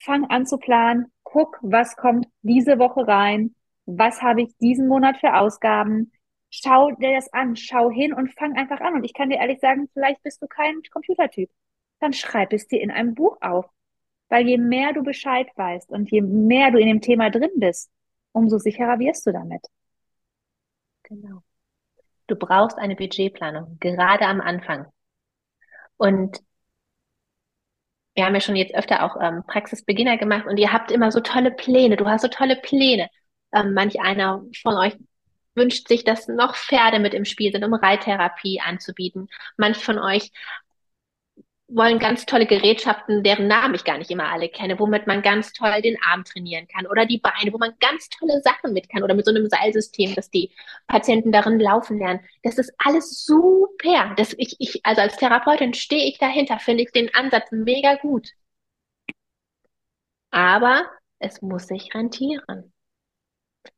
fang 0.00 0.24
an 0.26 0.46
zu 0.46 0.58
planen, 0.58 1.12
guck, 1.24 1.58
was 1.62 1.96
kommt 1.96 2.28
diese 2.42 2.78
Woche 2.78 3.06
rein, 3.08 3.54
was 3.86 4.22
habe 4.22 4.42
ich 4.42 4.56
diesen 4.58 4.86
Monat 4.88 5.18
für 5.18 5.34
Ausgaben, 5.34 6.12
schau 6.62 6.90
dir 6.92 7.14
das 7.14 7.32
an, 7.32 7.56
schau 7.56 7.90
hin 7.90 8.12
und 8.12 8.32
fang 8.34 8.56
einfach 8.56 8.80
an. 8.80 8.94
Und 8.94 9.04
ich 9.04 9.14
kann 9.14 9.30
dir 9.30 9.38
ehrlich 9.38 9.60
sagen, 9.60 9.88
vielleicht 9.92 10.22
bist 10.22 10.42
du 10.42 10.46
kein 10.46 10.82
Computertyp. 10.90 11.50
Dann 12.00 12.12
schreib 12.12 12.52
es 12.52 12.66
dir 12.68 12.80
in 12.80 12.90
einem 12.90 13.14
Buch 13.14 13.36
auf. 13.40 13.66
Weil 14.28 14.48
je 14.48 14.58
mehr 14.58 14.92
du 14.92 15.02
Bescheid 15.02 15.48
weißt 15.54 15.90
und 15.90 16.10
je 16.10 16.20
mehr 16.20 16.70
du 16.70 16.78
in 16.78 16.88
dem 16.88 17.00
Thema 17.00 17.30
drin 17.30 17.50
bist, 17.56 17.90
umso 18.32 18.58
sicherer 18.58 18.98
wirst 18.98 19.26
du 19.26 19.32
damit. 19.32 19.64
Genau. 21.04 21.42
Du 22.26 22.34
brauchst 22.34 22.76
eine 22.78 22.96
Budgetplanung, 22.96 23.78
gerade 23.78 24.26
am 24.26 24.40
Anfang. 24.40 24.86
Und 25.96 26.40
wir 28.14 28.24
haben 28.24 28.34
ja 28.34 28.40
schon 28.40 28.56
jetzt 28.56 28.74
öfter 28.74 29.04
auch 29.04 29.16
ähm, 29.20 29.44
Praxisbeginner 29.46 30.16
gemacht 30.16 30.46
und 30.46 30.56
ihr 30.56 30.72
habt 30.72 30.90
immer 30.90 31.12
so 31.12 31.20
tolle 31.20 31.52
Pläne. 31.52 31.96
Du 31.96 32.06
hast 32.06 32.22
so 32.22 32.28
tolle 32.28 32.56
Pläne. 32.56 33.08
Ähm, 33.52 33.74
manch 33.74 34.00
einer 34.00 34.42
von 34.62 34.74
euch 34.74 34.96
wünscht 35.56 35.88
sich, 35.88 36.04
dass 36.04 36.28
noch 36.28 36.56
Pferde 36.56 36.98
mit 36.98 37.14
im 37.14 37.24
Spiel 37.24 37.52
sind, 37.52 37.64
um 37.64 37.74
Reittherapie 37.74 38.60
anzubieten. 38.60 39.28
Manch 39.56 39.78
von 39.78 39.98
euch 39.98 40.30
wollen 41.68 41.98
ganz 41.98 42.26
tolle 42.26 42.46
Gerätschaften, 42.46 43.24
deren 43.24 43.48
Namen 43.48 43.74
ich 43.74 43.84
gar 43.84 43.98
nicht 43.98 44.10
immer 44.10 44.30
alle 44.30 44.48
kenne, 44.48 44.78
womit 44.78 45.06
man 45.08 45.22
ganz 45.22 45.52
toll 45.52 45.82
den 45.82 45.96
Arm 46.02 46.24
trainieren 46.24 46.68
kann 46.68 46.86
oder 46.86 47.06
die 47.06 47.18
Beine, 47.18 47.52
wo 47.52 47.58
man 47.58 47.74
ganz 47.80 48.08
tolle 48.08 48.40
Sachen 48.42 48.72
mit 48.72 48.88
kann 48.88 49.02
oder 49.02 49.14
mit 49.14 49.24
so 49.24 49.32
einem 49.32 49.48
Seilsystem, 49.48 50.14
dass 50.14 50.30
die 50.30 50.52
Patienten 50.86 51.32
darin 51.32 51.58
laufen 51.58 51.98
lernen. 51.98 52.20
Das 52.44 52.58
ist 52.58 52.72
alles 52.78 53.24
super. 53.24 54.14
Das 54.16 54.34
ich, 54.38 54.56
ich, 54.60 54.80
also 54.86 55.00
als 55.02 55.16
Therapeutin 55.16 55.74
stehe 55.74 56.06
ich 56.08 56.18
dahinter, 56.18 56.58
finde 56.60 56.84
ich 56.84 56.92
den 56.92 57.12
Ansatz 57.14 57.50
mega 57.50 57.96
gut. 57.96 58.28
Aber 60.30 60.88
es 61.18 61.42
muss 61.42 61.66
sich 61.66 61.92
rentieren. 61.94 62.72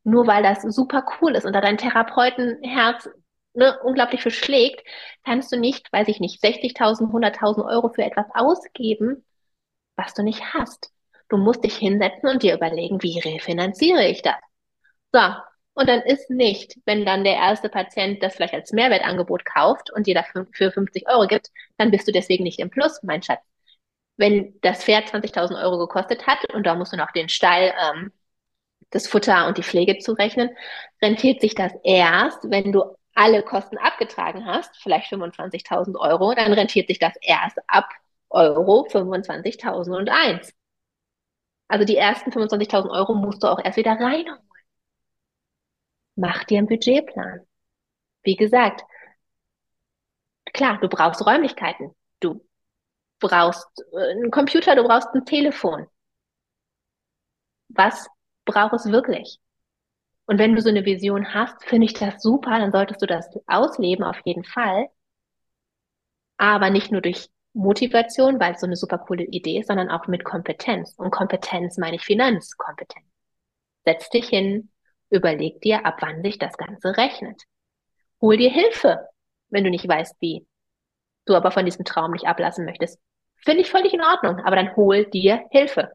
Nur 0.05 0.27
weil 0.27 0.43
das 0.43 0.63
super 0.63 1.05
cool 1.21 1.35
ist 1.35 1.45
und 1.47 1.53
da 1.53 1.61
dein 1.61 1.79
Therapeutenherz 1.79 3.09
ne, 3.55 3.79
unglaublich 3.83 4.23
viel 4.23 4.33
schlägt, 4.33 4.83
kannst 5.25 5.53
du 5.53 5.59
nicht, 5.59 5.93
weiß 5.93 6.09
ich 6.09 6.21
nicht, 6.21 6.43
60.000, 6.43 7.11
100.000 7.11 7.69
Euro 7.69 7.91
für 7.91 8.03
etwas 8.05 8.27
ausgeben, 8.35 9.25
was 9.97 10.15
du 10.15 10.23
nicht 10.23 10.55
hast. 10.55 10.93
Du 11.29 11.37
musst 11.37 11.65
dich 11.65 11.77
hinsetzen 11.77 12.29
und 12.29 12.43
dir 12.43 12.55
überlegen, 12.55 13.03
wie 13.03 13.19
refinanziere 13.19 14.07
ich 14.07 14.23
das? 14.23 14.37
So. 15.13 15.21
Und 15.75 15.89
dann 15.89 16.01
ist 16.03 16.29
nicht, 16.29 16.77
wenn 16.87 17.07
dann 17.07 17.23
der 17.23 17.35
erste 17.37 17.69
Patient 17.69 18.21
das 18.23 18.35
vielleicht 18.35 18.55
als 18.55 18.73
Mehrwertangebot 18.73 19.45
kauft 19.45 19.93
und 19.93 20.09
dir 20.09 20.15
dafür 20.15 20.47
für 20.53 20.73
50 20.73 21.09
Euro 21.09 21.29
gibt, 21.29 21.49
dann 21.77 21.93
bist 21.93 22.09
du 22.09 22.13
deswegen 22.13 22.43
nicht 22.43 22.59
im 22.59 22.71
Plus, 22.71 23.01
mein 23.05 23.23
Schatz. 23.23 23.41
Wenn 24.17 24.59
das 24.63 24.83
Pferd 24.83 25.09
20.000 25.09 25.63
Euro 25.63 25.79
gekostet 25.79 26.27
hat 26.27 26.53
und 26.53 26.67
da 26.67 26.75
musst 26.75 26.93
du 26.93 26.97
noch 26.97 27.13
den 27.13 27.29
Stall, 27.29 27.73
ähm, 27.81 28.13
das 28.91 29.07
Futter 29.07 29.47
und 29.47 29.59
die 29.59 29.63
Pflege 29.63 29.99
zurechnen, 29.99 30.51
rentiert 31.03 31.41
sich 31.41 31.55
das 31.55 31.73
erst, 31.85 32.51
wenn 32.51 32.73
du 32.73 32.97
alle 33.15 33.43
Kosten 33.43 33.79
abgetragen 33.79 34.47
hast, 34.47 34.77
vielleicht 34.77 35.13
25.000 35.13 35.97
Euro, 35.99 36.35
dann 36.35 36.53
rentiert 36.53 36.89
sich 36.89 36.99
das 36.99 37.15
erst 37.21 37.59
ab 37.67 37.89
Euro 38.31 38.87
25.001. 38.89 40.53
Also 41.69 41.85
die 41.85 41.97
ersten 41.97 42.31
25.000 42.31 42.91
Euro 42.91 43.15
musst 43.15 43.43
du 43.43 43.49
auch 43.49 43.59
erst 43.63 43.77
wieder 43.77 43.93
reinholen. 43.93 44.39
Mach 46.17 46.45
dir 46.45 46.59
einen 46.59 46.67
Budgetplan. 46.67 47.47
Wie 48.23 48.37
gesagt, 48.37 48.83
klar, 50.53 50.79
du 50.81 50.89
brauchst 50.89 51.25
Räumlichkeiten. 51.25 51.95
Du 52.21 52.45
brauchst 53.21 53.69
äh, 53.93 54.11
einen 54.13 54.31
Computer, 54.31 54.77
du 54.77 54.85
brauchst 54.85 55.09
ein 55.15 55.25
Telefon. 55.25 55.87
Was 57.69 58.09
braucht 58.49 58.75
es 58.75 58.91
wirklich? 58.91 59.39
Und 60.27 60.39
wenn 60.39 60.55
du 60.55 60.61
so 60.61 60.69
eine 60.69 60.85
Vision 60.85 61.33
hast, 61.33 61.65
finde 61.65 61.87
ich 61.87 61.95
das 61.95 62.23
super, 62.23 62.59
dann 62.59 62.73
solltest 62.73 63.01
du 63.01 63.07
das 63.07 63.29
ausleben 63.47 64.05
auf 64.05 64.19
jeden 64.25 64.45
Fall. 64.45 64.89
Aber 66.37 66.71
nicht 66.71 66.91
nur 66.91 67.01
durch 67.01 67.29
Motivation, 67.55 68.39
weil 68.39 68.55
es 68.55 68.61
so 68.61 68.67
eine 68.67 68.77
super 68.77 68.99
coole 68.99 69.25
Idee 69.25 69.61
ist, 69.61 69.69
sondern 69.69 69.91
auch 69.91 70.07
mit 70.07 70.25
Kompetenz. 70.25 70.95
Und 70.97 71.11
Kompetenz 71.11 71.79
meine 71.79 71.97
ich 71.97 72.05
Finanzkompetenz. 72.05 73.07
Setz 73.85 74.11
dich 74.11 74.29
hin, 74.29 74.71
überleg 75.11 75.61
dir, 75.63 75.87
ab 75.87 75.97
wann 76.01 76.23
sich 76.23 76.39
das 76.39 76.57
Ganze 76.57 76.97
rechnet. 76.97 77.43
Hol 78.21 78.37
dir 78.37 78.51
Hilfe, 78.51 79.09
wenn 79.49 79.65
du 79.65 79.71
nicht 79.71 79.89
weißt, 79.89 80.17
wie. 80.21 80.47
Du 81.25 81.35
aber 81.35 81.51
von 81.51 81.65
diesem 81.65 81.85
Traum 81.85 82.13
nicht 82.13 82.27
ablassen 82.27 82.65
möchtest. 82.65 82.99
Finde 83.45 83.63
ich 83.63 83.71
völlig 83.71 83.95
in 83.95 84.03
Ordnung, 84.03 84.41
aber 84.41 84.57
dann 84.57 84.75
hol 84.77 85.07
dir 85.07 85.47
Hilfe. 85.51 85.93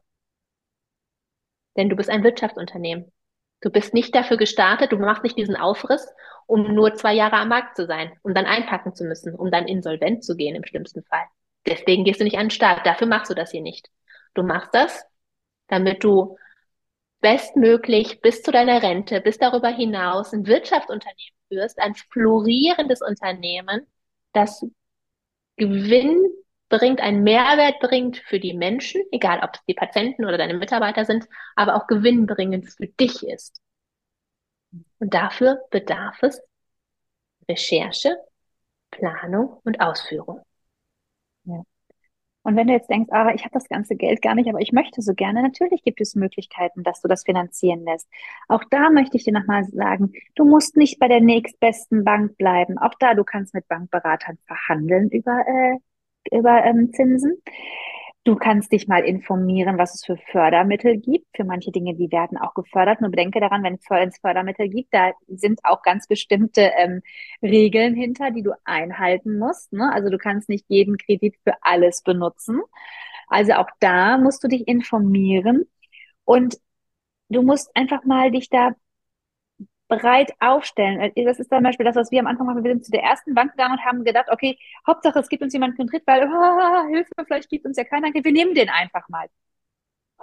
Denn 1.76 1.88
du 1.88 1.96
bist 1.96 2.10
ein 2.10 2.24
Wirtschaftsunternehmen. 2.24 3.12
Du 3.60 3.70
bist 3.70 3.94
nicht 3.94 4.14
dafür 4.14 4.36
gestartet, 4.36 4.92
du 4.92 4.98
machst 4.98 5.22
nicht 5.22 5.38
diesen 5.38 5.56
Aufriss, 5.56 6.06
um 6.46 6.74
nur 6.74 6.94
zwei 6.94 7.14
Jahre 7.14 7.36
am 7.36 7.48
Markt 7.48 7.76
zu 7.76 7.86
sein, 7.86 8.12
um 8.22 8.34
dann 8.34 8.44
einpacken 8.44 8.94
zu 8.94 9.04
müssen, 9.04 9.34
um 9.34 9.50
dann 9.50 9.66
insolvent 9.66 10.22
zu 10.24 10.36
gehen 10.36 10.54
im 10.54 10.64
schlimmsten 10.64 11.02
Fall. 11.02 11.24
Deswegen 11.66 12.04
gehst 12.04 12.20
du 12.20 12.24
nicht 12.24 12.36
an 12.36 12.46
den 12.46 12.50
Start. 12.50 12.84
Dafür 12.86 13.06
machst 13.06 13.30
du 13.30 13.34
das 13.34 13.50
hier 13.50 13.62
nicht. 13.62 13.88
Du 14.34 14.42
machst 14.42 14.74
das, 14.74 15.04
damit 15.68 16.04
du 16.04 16.36
bestmöglich 17.20 18.20
bis 18.20 18.42
zu 18.42 18.52
deiner 18.52 18.82
Rente, 18.82 19.22
bis 19.22 19.38
darüber 19.38 19.68
hinaus 19.68 20.34
ein 20.34 20.46
Wirtschaftsunternehmen 20.46 21.34
führst, 21.48 21.78
ein 21.78 21.94
florierendes 21.94 23.00
Unternehmen, 23.00 23.86
das 24.34 24.62
Gewinn 25.56 26.22
bringt, 26.68 27.00
einen 27.00 27.22
Mehrwert 27.22 27.80
bringt 27.80 28.18
für 28.18 28.40
die 28.40 28.54
Menschen, 28.54 29.02
egal 29.12 29.40
ob 29.42 29.54
es 29.54 29.64
die 29.68 29.74
Patienten 29.74 30.24
oder 30.24 30.38
deine 30.38 30.54
Mitarbeiter 30.54 31.04
sind, 31.04 31.26
aber 31.56 31.76
auch 31.76 31.86
gewinnbringend 31.86 32.68
für 32.68 32.86
dich 32.86 33.22
ist. 33.26 33.60
Und 34.98 35.14
dafür 35.14 35.60
bedarf 35.70 36.22
es 36.22 36.40
Recherche, 37.48 38.16
Planung 38.90 39.60
und 39.64 39.80
Ausführung. 39.80 40.40
Ja. 41.44 41.62
Und 42.42 42.56
wenn 42.56 42.66
du 42.66 42.74
jetzt 42.74 42.90
denkst, 42.90 43.10
aber 43.10 43.34
ich 43.34 43.42
habe 43.42 43.54
das 43.54 43.68
ganze 43.68 43.96
Geld 43.96 44.20
gar 44.20 44.34
nicht, 44.34 44.48
aber 44.48 44.60
ich 44.60 44.72
möchte 44.72 45.00
so 45.00 45.14
gerne, 45.14 45.42
natürlich 45.42 45.82
gibt 45.82 46.00
es 46.00 46.14
Möglichkeiten, 46.14 46.82
dass 46.82 47.00
du 47.00 47.08
das 47.08 47.24
finanzieren 47.24 47.84
lässt. 47.84 48.06
Auch 48.48 48.62
da 48.70 48.90
möchte 48.90 49.16
ich 49.16 49.24
dir 49.24 49.32
nochmal 49.32 49.64
sagen, 49.64 50.12
du 50.34 50.44
musst 50.44 50.76
nicht 50.76 50.98
bei 50.98 51.08
der 51.08 51.20
nächstbesten 51.20 52.04
Bank 52.04 52.36
bleiben. 52.36 52.78
Auch 52.78 52.92
da, 52.98 53.14
du 53.14 53.24
kannst 53.24 53.54
mit 53.54 53.66
Bankberatern 53.68 54.38
verhandeln 54.46 55.08
über 55.08 55.40
äh, 55.46 55.78
über 56.32 56.64
ähm, 56.64 56.92
Zinsen. 56.92 57.42
Du 58.24 58.36
kannst 58.36 58.72
dich 58.72 58.88
mal 58.88 59.04
informieren, 59.04 59.76
was 59.76 59.94
es 59.94 60.06
für 60.06 60.16
Fördermittel 60.16 60.96
gibt. 60.96 61.26
Für 61.36 61.44
manche 61.44 61.70
Dinge, 61.72 61.94
die 61.94 62.10
werden 62.10 62.38
auch 62.38 62.54
gefördert. 62.54 63.02
Nur 63.02 63.10
bedenke 63.10 63.38
daran, 63.38 63.62
wenn 63.62 63.74
es 63.74 64.18
Fördermittel 64.18 64.68
gibt, 64.70 64.94
da 64.94 65.12
sind 65.28 65.60
auch 65.62 65.82
ganz 65.82 66.06
bestimmte 66.06 66.72
ähm, 66.78 67.02
Regeln 67.42 67.94
hinter, 67.94 68.30
die 68.30 68.42
du 68.42 68.52
einhalten 68.64 69.38
musst. 69.38 69.74
Ne? 69.74 69.92
Also 69.92 70.08
du 70.08 70.16
kannst 70.16 70.48
nicht 70.48 70.64
jeden 70.68 70.96
Kredit 70.96 71.36
für 71.44 71.52
alles 71.60 72.02
benutzen. 72.02 72.62
Also 73.28 73.52
auch 73.54 73.68
da 73.80 74.16
musst 74.16 74.42
du 74.42 74.48
dich 74.48 74.66
informieren 74.68 75.66
und 76.24 76.56
du 77.28 77.42
musst 77.42 77.76
einfach 77.76 78.04
mal 78.04 78.30
dich 78.30 78.48
da 78.48 78.72
breit 79.96 80.32
aufstellen. 80.40 81.00
Äh, 81.00 81.24
das 81.24 81.38
ist 81.38 81.50
zum 81.50 81.62
Beispiel 81.62 81.84
das, 81.84 81.96
was 81.96 82.10
wir 82.10 82.20
am 82.20 82.26
Anfang 82.26 82.46
machen. 82.46 82.64
Wir 82.64 82.72
sind 82.72 82.84
zu 82.84 82.90
der 82.90 83.02
ersten 83.02 83.34
Bank 83.34 83.52
gegangen 83.52 83.74
und 83.74 83.84
haben 83.84 84.04
gedacht, 84.04 84.28
okay, 84.30 84.58
Hauptsache 84.86 85.18
es 85.18 85.28
gibt 85.28 85.42
uns 85.42 85.52
jemand 85.52 85.78
einen 85.78 85.88
Kredit, 85.88 86.06
weil 86.06 86.24
oh, 86.28 86.88
Hilfe, 86.88 87.12
vielleicht 87.26 87.48
gibt 87.48 87.66
uns 87.66 87.76
ja 87.76 87.84
keiner. 87.84 88.12
Wir 88.12 88.32
nehmen 88.32 88.54
den 88.54 88.68
einfach 88.70 89.08
mal. 89.08 89.26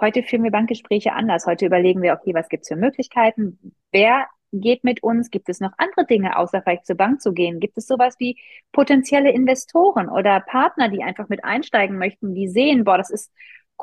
Heute 0.00 0.22
führen 0.22 0.42
wir 0.44 0.50
Bankgespräche 0.50 1.12
anders. 1.12 1.46
Heute 1.46 1.66
überlegen 1.66 2.02
wir, 2.02 2.14
okay, 2.14 2.34
was 2.34 2.48
gibt's 2.48 2.68
für 2.68 2.76
Möglichkeiten? 2.76 3.74
Wer 3.92 4.26
geht 4.52 4.84
mit 4.84 5.02
uns? 5.02 5.30
Gibt 5.30 5.48
es 5.48 5.60
noch 5.60 5.72
andere 5.78 6.06
Dinge, 6.06 6.36
außer 6.36 6.62
vielleicht 6.62 6.86
zur 6.86 6.96
Bank 6.96 7.20
zu 7.20 7.32
gehen? 7.32 7.60
Gibt 7.60 7.78
es 7.78 7.86
sowas 7.86 8.16
wie 8.18 8.38
potenzielle 8.72 9.30
Investoren 9.32 10.08
oder 10.08 10.40
Partner, 10.40 10.88
die 10.88 11.02
einfach 11.02 11.28
mit 11.28 11.44
einsteigen 11.44 11.98
möchten, 11.98 12.34
die 12.34 12.48
sehen, 12.48 12.84
boah, 12.84 12.98
das 12.98 13.10
ist 13.10 13.32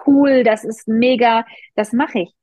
cool, 0.06 0.44
das 0.44 0.64
ist 0.64 0.88
mega, 0.88 1.46
das 1.76 1.94
mache 1.94 2.20
ich. 2.22 2.39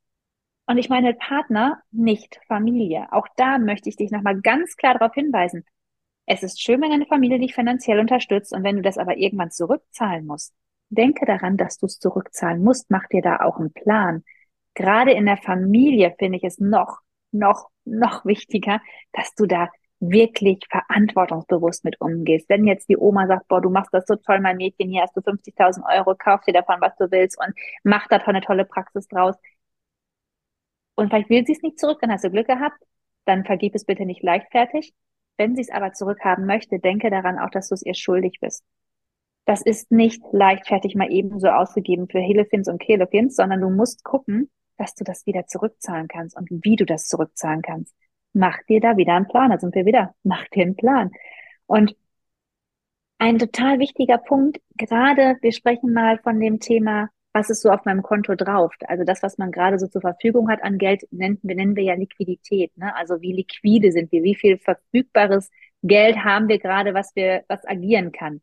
Und 0.67 0.77
ich 0.77 0.89
meine 0.89 1.13
Partner, 1.13 1.81
nicht 1.91 2.39
Familie. 2.47 3.07
Auch 3.11 3.27
da 3.37 3.57
möchte 3.57 3.89
ich 3.89 3.95
dich 3.95 4.11
nochmal 4.11 4.39
ganz 4.41 4.75
klar 4.75 4.97
darauf 4.97 5.13
hinweisen. 5.13 5.63
Es 6.25 6.43
ist 6.43 6.61
schön, 6.61 6.81
wenn 6.81 6.91
deine 6.91 7.05
Familie 7.05 7.39
dich 7.39 7.55
finanziell 7.55 7.99
unterstützt 7.99 8.53
und 8.53 8.63
wenn 8.63 8.75
du 8.75 8.81
das 8.81 8.97
aber 8.97 9.17
irgendwann 9.17 9.49
zurückzahlen 9.49 10.25
musst, 10.25 10.53
denke 10.89 11.25
daran, 11.25 11.55
dass 11.55 11.77
du 11.77 11.85
es 11.85 11.99
zurückzahlen 11.99 12.61
musst. 12.61 12.91
Mach 12.91 13.07
dir 13.07 13.21
da 13.21 13.37
auch 13.37 13.57
einen 13.59 13.71
Plan. 13.71 14.23
Gerade 14.73 15.11
in 15.11 15.25
der 15.25 15.37
Familie 15.37 16.13
finde 16.19 16.37
ich 16.37 16.43
es 16.43 16.59
noch, 16.59 16.99
noch, 17.31 17.69
noch 17.85 18.25
wichtiger, 18.25 18.81
dass 19.13 19.33
du 19.35 19.45
da 19.45 19.69
wirklich 19.99 20.65
verantwortungsbewusst 20.69 21.83
mit 21.85 21.99
umgehst. 22.01 22.49
Wenn 22.49 22.67
jetzt 22.67 22.89
die 22.89 22.97
Oma 22.97 23.25
sagt, 23.27 23.47
boah, 23.47 23.61
du 23.61 23.69
machst 23.69 23.93
das 23.93 24.05
so 24.05 24.15
toll, 24.15 24.39
mein 24.41 24.57
Mädchen, 24.57 24.89
hier 24.89 25.01
hast 25.01 25.15
du 25.15 25.21
50.000 25.21 25.83
Euro, 25.97 26.13
kauf 26.15 26.41
dir 26.41 26.53
davon, 26.53 26.75
was 26.81 26.95
du 26.97 27.09
willst 27.09 27.39
und 27.39 27.53
mach 27.83 28.07
davon 28.07 28.35
eine 28.35 28.45
tolle 28.45 28.65
Praxis 28.65 29.07
draus. 29.07 29.35
Und 30.97 31.09
vielleicht 31.09 31.29
will 31.29 31.45
sie 31.45 31.53
es 31.53 31.61
nicht 31.61 31.79
zurück, 31.79 31.99
dann 32.01 32.11
hast 32.11 32.25
du 32.25 32.29
Glück 32.29 32.47
gehabt, 32.47 32.77
dann 33.23 33.45
vergib 33.45 33.75
es 33.75 33.85
bitte 33.85 34.05
nicht 34.05 34.23
leichtfertig. 34.23 34.93
Wenn 35.37 35.55
sie 35.55 35.61
es 35.61 35.69
aber 35.69 35.93
zurückhaben 35.93 36.45
möchte, 36.45 36.79
denke 36.79 37.09
daran 37.09 37.39
auch, 37.39 37.49
dass 37.49 37.69
du 37.69 37.75
es 37.75 37.85
ihr 37.85 37.93
schuldig 37.93 38.39
bist. 38.41 38.65
Das 39.45 39.61
ist 39.61 39.91
nicht 39.91 40.21
leichtfertig 40.33 40.95
mal 40.95 41.09
eben 41.11 41.39
so 41.39 41.47
ausgegeben 41.47 42.09
für 42.09 42.19
Helefins 42.19 42.67
und 42.67 42.81
Kelefins, 42.81 43.37
sondern 43.37 43.61
du 43.61 43.69
musst 43.69 44.03
gucken, 44.03 44.49
dass 44.77 44.93
du 44.95 45.05
das 45.05 45.25
wieder 45.25 45.45
zurückzahlen 45.45 46.09
kannst 46.09 46.35
und 46.35 46.49
wie 46.49 46.75
du 46.75 46.85
das 46.85 47.07
zurückzahlen 47.07 47.61
kannst 47.61 47.95
mach 48.37 48.61
dir 48.63 48.79
da 48.79 48.97
wieder 48.97 49.15
einen 49.15 49.27
Plan. 49.27 49.51
Da 49.51 49.59
sind 49.59 49.75
wir 49.75 49.85
wieder. 49.85 50.15
Mach 50.23 50.47
dir 50.49 50.63
einen 50.63 50.75
Plan. 50.75 51.11
Und 51.65 51.95
ein 53.19 53.39
total 53.39 53.79
wichtiger 53.79 54.19
Punkt, 54.19 54.59
gerade 54.75 55.37
wir 55.41 55.51
sprechen 55.51 55.91
mal 55.93 56.19
von 56.19 56.39
dem 56.39 56.59
Thema, 56.59 57.09
was 57.37 57.49
ist 57.51 57.61
so 57.61 57.69
auf 57.69 57.85
meinem 57.85 58.01
Konto 58.01 58.35
drauf? 58.35 58.73
Also 58.87 59.03
das, 59.03 59.21
was 59.21 59.37
man 59.37 59.51
gerade 59.51 59.77
so 59.77 59.87
zur 59.87 60.01
Verfügung 60.01 60.49
hat 60.49 60.63
an 60.63 60.77
Geld, 60.79 61.03
nennen, 61.11 61.39
nennen 61.43 61.75
wir 61.75 61.83
ja 61.83 61.93
Liquidität. 61.93 62.75
Ne? 62.77 62.95
Also 62.95 63.21
wie 63.21 63.33
liquide 63.33 63.91
sind 63.91 64.11
wir? 64.11 64.23
Wie 64.23 64.35
viel 64.35 64.57
verfügbares 64.57 65.51
Geld 65.83 66.17
haben 66.23 66.47
wir 66.47 66.57
gerade, 66.57 66.93
was 66.93 67.15
wir, 67.15 67.43
was 67.47 67.65
agieren 67.67 68.11
kann? 68.11 68.41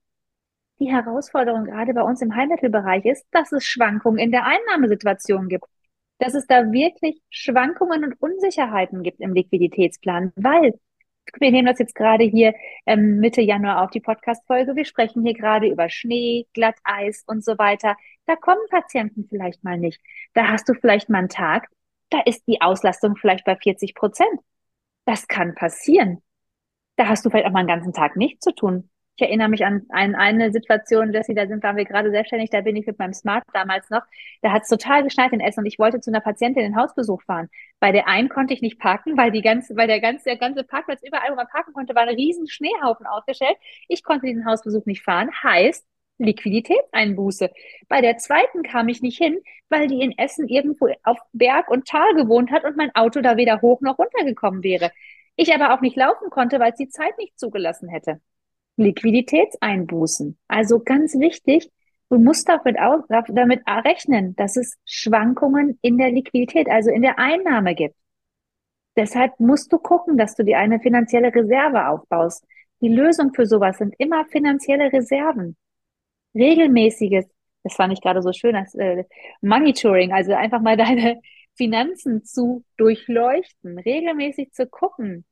Die 0.78 0.90
Herausforderung 0.90 1.64
gerade 1.64 1.92
bei 1.92 2.02
uns 2.02 2.22
im 2.22 2.34
Heilmittelbereich 2.36 3.04
ist, 3.04 3.26
dass 3.32 3.52
es 3.52 3.64
Schwankungen 3.64 4.18
in 4.18 4.30
der 4.30 4.44
Einnahmesituation 4.46 5.48
gibt 5.48 5.66
dass 6.18 6.34
es 6.34 6.46
da 6.46 6.70
wirklich 6.72 7.20
Schwankungen 7.28 8.04
und 8.04 8.20
Unsicherheiten 8.20 9.02
gibt 9.02 9.20
im 9.20 9.34
Liquiditätsplan, 9.34 10.32
weil 10.36 10.78
wir 11.40 11.50
nehmen 11.50 11.66
das 11.66 11.78
jetzt 11.78 11.94
gerade 11.94 12.24
hier 12.24 12.54
ähm, 12.86 13.18
Mitte 13.18 13.40
Januar 13.40 13.82
auf 13.82 13.90
die 13.90 14.00
Podcast-Folge. 14.00 14.76
Wir 14.76 14.84
sprechen 14.84 15.22
hier 15.22 15.34
gerade 15.34 15.68
über 15.68 15.88
Schnee, 15.88 16.46
Glatteis 16.54 17.24
und 17.26 17.44
so 17.44 17.58
weiter. 17.58 17.96
Da 18.26 18.36
kommen 18.36 18.60
Patienten 18.70 19.26
vielleicht 19.28 19.64
mal 19.64 19.78
nicht. 19.78 20.00
Da 20.34 20.48
hast 20.48 20.68
du 20.68 20.74
vielleicht 20.74 21.08
mal 21.08 21.18
einen 21.18 21.28
Tag, 21.28 21.68
da 22.10 22.20
ist 22.24 22.46
die 22.46 22.60
Auslastung 22.60 23.16
vielleicht 23.16 23.44
bei 23.44 23.56
40 23.56 23.94
Prozent. 23.94 24.40
Das 25.04 25.26
kann 25.28 25.54
passieren. 25.54 26.22
Da 26.96 27.08
hast 27.08 27.24
du 27.24 27.30
vielleicht 27.30 27.46
auch 27.46 27.52
mal 27.52 27.60
einen 27.60 27.68
ganzen 27.68 27.92
Tag 27.92 28.16
nichts 28.16 28.44
zu 28.44 28.54
tun. 28.54 28.88
Ich 29.16 29.23
erinnere 29.23 29.49
mich 29.49 29.64
an, 29.64 29.87
an 29.90 30.16
eine 30.16 30.50
Situation, 30.50 31.12
Jessie, 31.12 31.35
da 31.35 31.47
sind, 31.47 31.62
waren 31.62 31.76
wir 31.76 31.85
gerade 31.85 32.11
selbstständig, 32.11 32.50
da 32.50 32.62
bin 32.62 32.75
ich 32.75 32.85
mit 32.85 32.99
meinem 32.99 33.12
Smart 33.12 33.44
damals 33.52 33.88
noch. 33.88 34.02
Da 34.42 34.50
hat 34.50 34.62
es 34.62 34.68
total 34.68 35.04
geschneit 35.04 35.33
in 35.33 35.40
Essen 35.40 35.61
und 35.61 35.66
ich 35.66 35.78
wollte 35.78 36.00
zu 36.00 36.11
einer 36.11 36.21
Patientin 36.21 36.64
in 36.64 36.73
den 36.73 36.80
Hausbesuch 36.80 37.23
fahren. 37.23 37.49
Bei 37.78 37.92
der 37.92 38.09
einen 38.09 38.28
konnte 38.28 38.54
ich 38.54 38.61
nicht 38.61 38.80
parken, 38.80 39.16
weil 39.16 39.30
die 39.30 39.42
ganze, 39.42 39.76
weil 39.76 39.87
der 39.87 40.00
ganze, 40.00 40.25
der 40.25 40.37
ganze 40.37 40.64
Parkplatz 40.64 41.00
überall, 41.06 41.30
wo 41.30 41.37
man 41.37 41.47
parken 41.47 41.73
konnte, 41.73 41.94
war 41.94 42.02
ein 42.02 42.14
riesen 42.16 42.49
Schneehaufen 42.49 43.06
aufgestellt. 43.06 43.56
Ich 43.88 44.02
konnte 44.02 44.26
den 44.26 44.44
Hausbesuch 44.47 44.85
nicht 44.87 45.02
fahren. 45.02 45.30
Heißt, 45.44 45.87
Liquiditätseinbuße. 46.18 47.50
Bei 47.88 48.00
der 48.00 48.18
zweiten 48.18 48.62
kam 48.62 48.88
ich 48.88 49.00
nicht 49.00 49.18
hin, 49.18 49.38
weil 49.68 49.87
die 49.87 50.00
in 50.00 50.16
Essen 50.18 50.49
irgendwo 50.49 50.88
auf 51.04 51.18
Berg 51.33 51.71
und 51.71 51.87
Tal 51.87 52.14
gewohnt 52.14 52.50
hat 52.50 52.64
und 52.64 52.76
mein 52.76 52.94
Auto 52.94 53.21
da 53.21 53.37
weder 53.37 53.61
hoch 53.62 53.80
noch 53.80 53.99
runter 53.99 54.25
gekommen 54.25 54.62
wäre. 54.62 54.90
Ich 55.37 55.52
aber 55.54 55.75
auch 55.75 55.80
nicht 55.80 55.97
laufen 55.97 56.30
konnte, 56.30 56.61
weil 56.61 56.73
es 56.73 56.78
die 56.78 56.88
Zeit 56.88 57.16
nicht 57.18 57.38
zugelassen 57.38 57.88
hätte. 57.88 58.21
Liquiditätseinbußen. 58.76 60.38
Also 60.48 60.80
ganz 60.80 61.18
wichtig, 61.18 61.70
du 62.10 62.18
musst 62.18 62.48
damit, 62.48 62.78
auch, 62.78 63.00
damit 63.28 63.62
rechnen, 63.66 64.34
dass 64.37 64.56
es 64.56 64.76
Schwankungen 64.84 65.78
in 65.82 65.98
der 65.98 66.10
Liquidität, 66.10 66.68
also 66.68 66.90
in 66.90 67.02
der 67.02 67.18
Einnahme 67.18 67.74
gibt. 67.74 67.96
Deshalb 68.96 69.38
musst 69.40 69.72
du 69.72 69.78
gucken, 69.78 70.16
dass 70.16 70.34
du 70.34 70.44
dir 70.44 70.58
eine 70.58 70.80
finanzielle 70.80 71.34
Reserve 71.34 71.88
aufbaust. 71.88 72.44
Die 72.80 72.88
Lösung 72.88 73.32
für 73.34 73.46
sowas 73.46 73.78
sind 73.78 73.94
immer 73.98 74.24
finanzielle 74.26 74.92
Reserven. 74.92 75.56
Regelmäßiges, 76.34 77.26
das 77.62 77.74
fand 77.74 77.92
ich 77.92 78.00
gerade 78.00 78.22
so 78.22 78.32
schön, 78.32 78.54
als 78.54 78.74
äh, 78.74 79.04
Monitoring, 79.40 80.12
also 80.12 80.34
einfach 80.34 80.60
mal 80.60 80.76
deine 80.76 81.20
Finanzen 81.56 82.24
zu 82.24 82.64
durchleuchten, 82.76 83.78
regelmäßig 83.78 84.52
zu 84.52 84.66
gucken, 84.66 85.24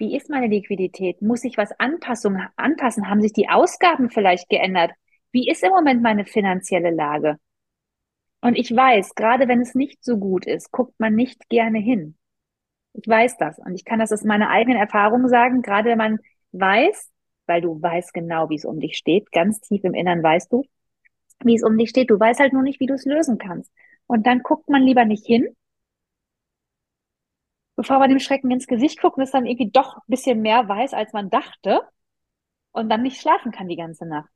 wie 0.00 0.16
ist 0.16 0.30
meine 0.30 0.46
Liquidität? 0.46 1.20
Muss 1.20 1.44
ich 1.44 1.58
was 1.58 1.78
Anpassung, 1.78 2.38
anpassen? 2.56 3.08
Haben 3.08 3.20
sich 3.20 3.34
die 3.34 3.50
Ausgaben 3.50 4.10
vielleicht 4.10 4.48
geändert? 4.48 4.92
Wie 5.30 5.48
ist 5.48 5.62
im 5.62 5.70
Moment 5.70 6.02
meine 6.02 6.24
finanzielle 6.24 6.90
Lage? 6.90 7.36
Und 8.40 8.56
ich 8.56 8.74
weiß, 8.74 9.14
gerade 9.14 9.46
wenn 9.46 9.60
es 9.60 9.74
nicht 9.74 10.02
so 10.02 10.16
gut 10.16 10.46
ist, 10.46 10.72
guckt 10.72 10.98
man 10.98 11.14
nicht 11.14 11.50
gerne 11.50 11.78
hin. 11.78 12.16
Ich 12.94 13.06
weiß 13.06 13.36
das. 13.36 13.58
Und 13.58 13.74
ich 13.74 13.84
kann 13.84 13.98
das 13.98 14.10
aus 14.10 14.24
meiner 14.24 14.48
eigenen 14.48 14.78
Erfahrung 14.78 15.28
sagen, 15.28 15.60
gerade 15.60 15.90
wenn 15.90 15.98
man 15.98 16.18
weiß, 16.52 17.10
weil 17.46 17.60
du 17.60 17.80
weißt 17.80 18.14
genau, 18.14 18.48
wie 18.48 18.56
es 18.56 18.64
um 18.64 18.80
dich 18.80 18.96
steht, 18.96 19.30
ganz 19.32 19.60
tief 19.60 19.84
im 19.84 19.92
Innern 19.92 20.22
weißt 20.22 20.50
du, 20.50 20.64
wie 21.44 21.56
es 21.56 21.62
um 21.62 21.76
dich 21.76 21.90
steht. 21.90 22.10
Du 22.10 22.18
weißt 22.18 22.40
halt 22.40 22.54
nur 22.54 22.62
nicht, 22.62 22.80
wie 22.80 22.86
du 22.86 22.94
es 22.94 23.04
lösen 23.04 23.36
kannst. 23.36 23.70
Und 24.06 24.26
dann 24.26 24.42
guckt 24.42 24.70
man 24.70 24.82
lieber 24.82 25.04
nicht 25.04 25.26
hin, 25.26 25.54
bevor 27.80 27.98
man 27.98 28.10
dem 28.10 28.18
Schrecken 28.18 28.50
ins 28.50 28.66
Gesicht 28.66 29.00
guckt 29.00 29.16
und 29.16 29.22
es 29.22 29.30
dann 29.30 29.46
irgendwie 29.46 29.70
doch 29.70 29.96
ein 29.96 30.02
bisschen 30.06 30.42
mehr 30.42 30.68
weiß, 30.68 30.92
als 30.92 31.14
man 31.14 31.30
dachte 31.30 31.80
und 32.72 32.90
dann 32.90 33.00
nicht 33.00 33.18
schlafen 33.18 33.52
kann 33.52 33.68
die 33.68 33.76
ganze 33.76 34.04
Nacht. 34.04 34.28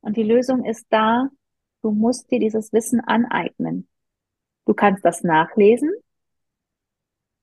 Und 0.00 0.16
die 0.16 0.24
Lösung 0.24 0.64
ist 0.64 0.86
da, 0.90 1.28
du 1.82 1.92
musst 1.92 2.28
dir 2.32 2.40
dieses 2.40 2.72
Wissen 2.72 3.00
aneignen. 3.00 3.88
Du 4.66 4.74
kannst 4.74 5.04
das 5.04 5.22
nachlesen. 5.22 5.92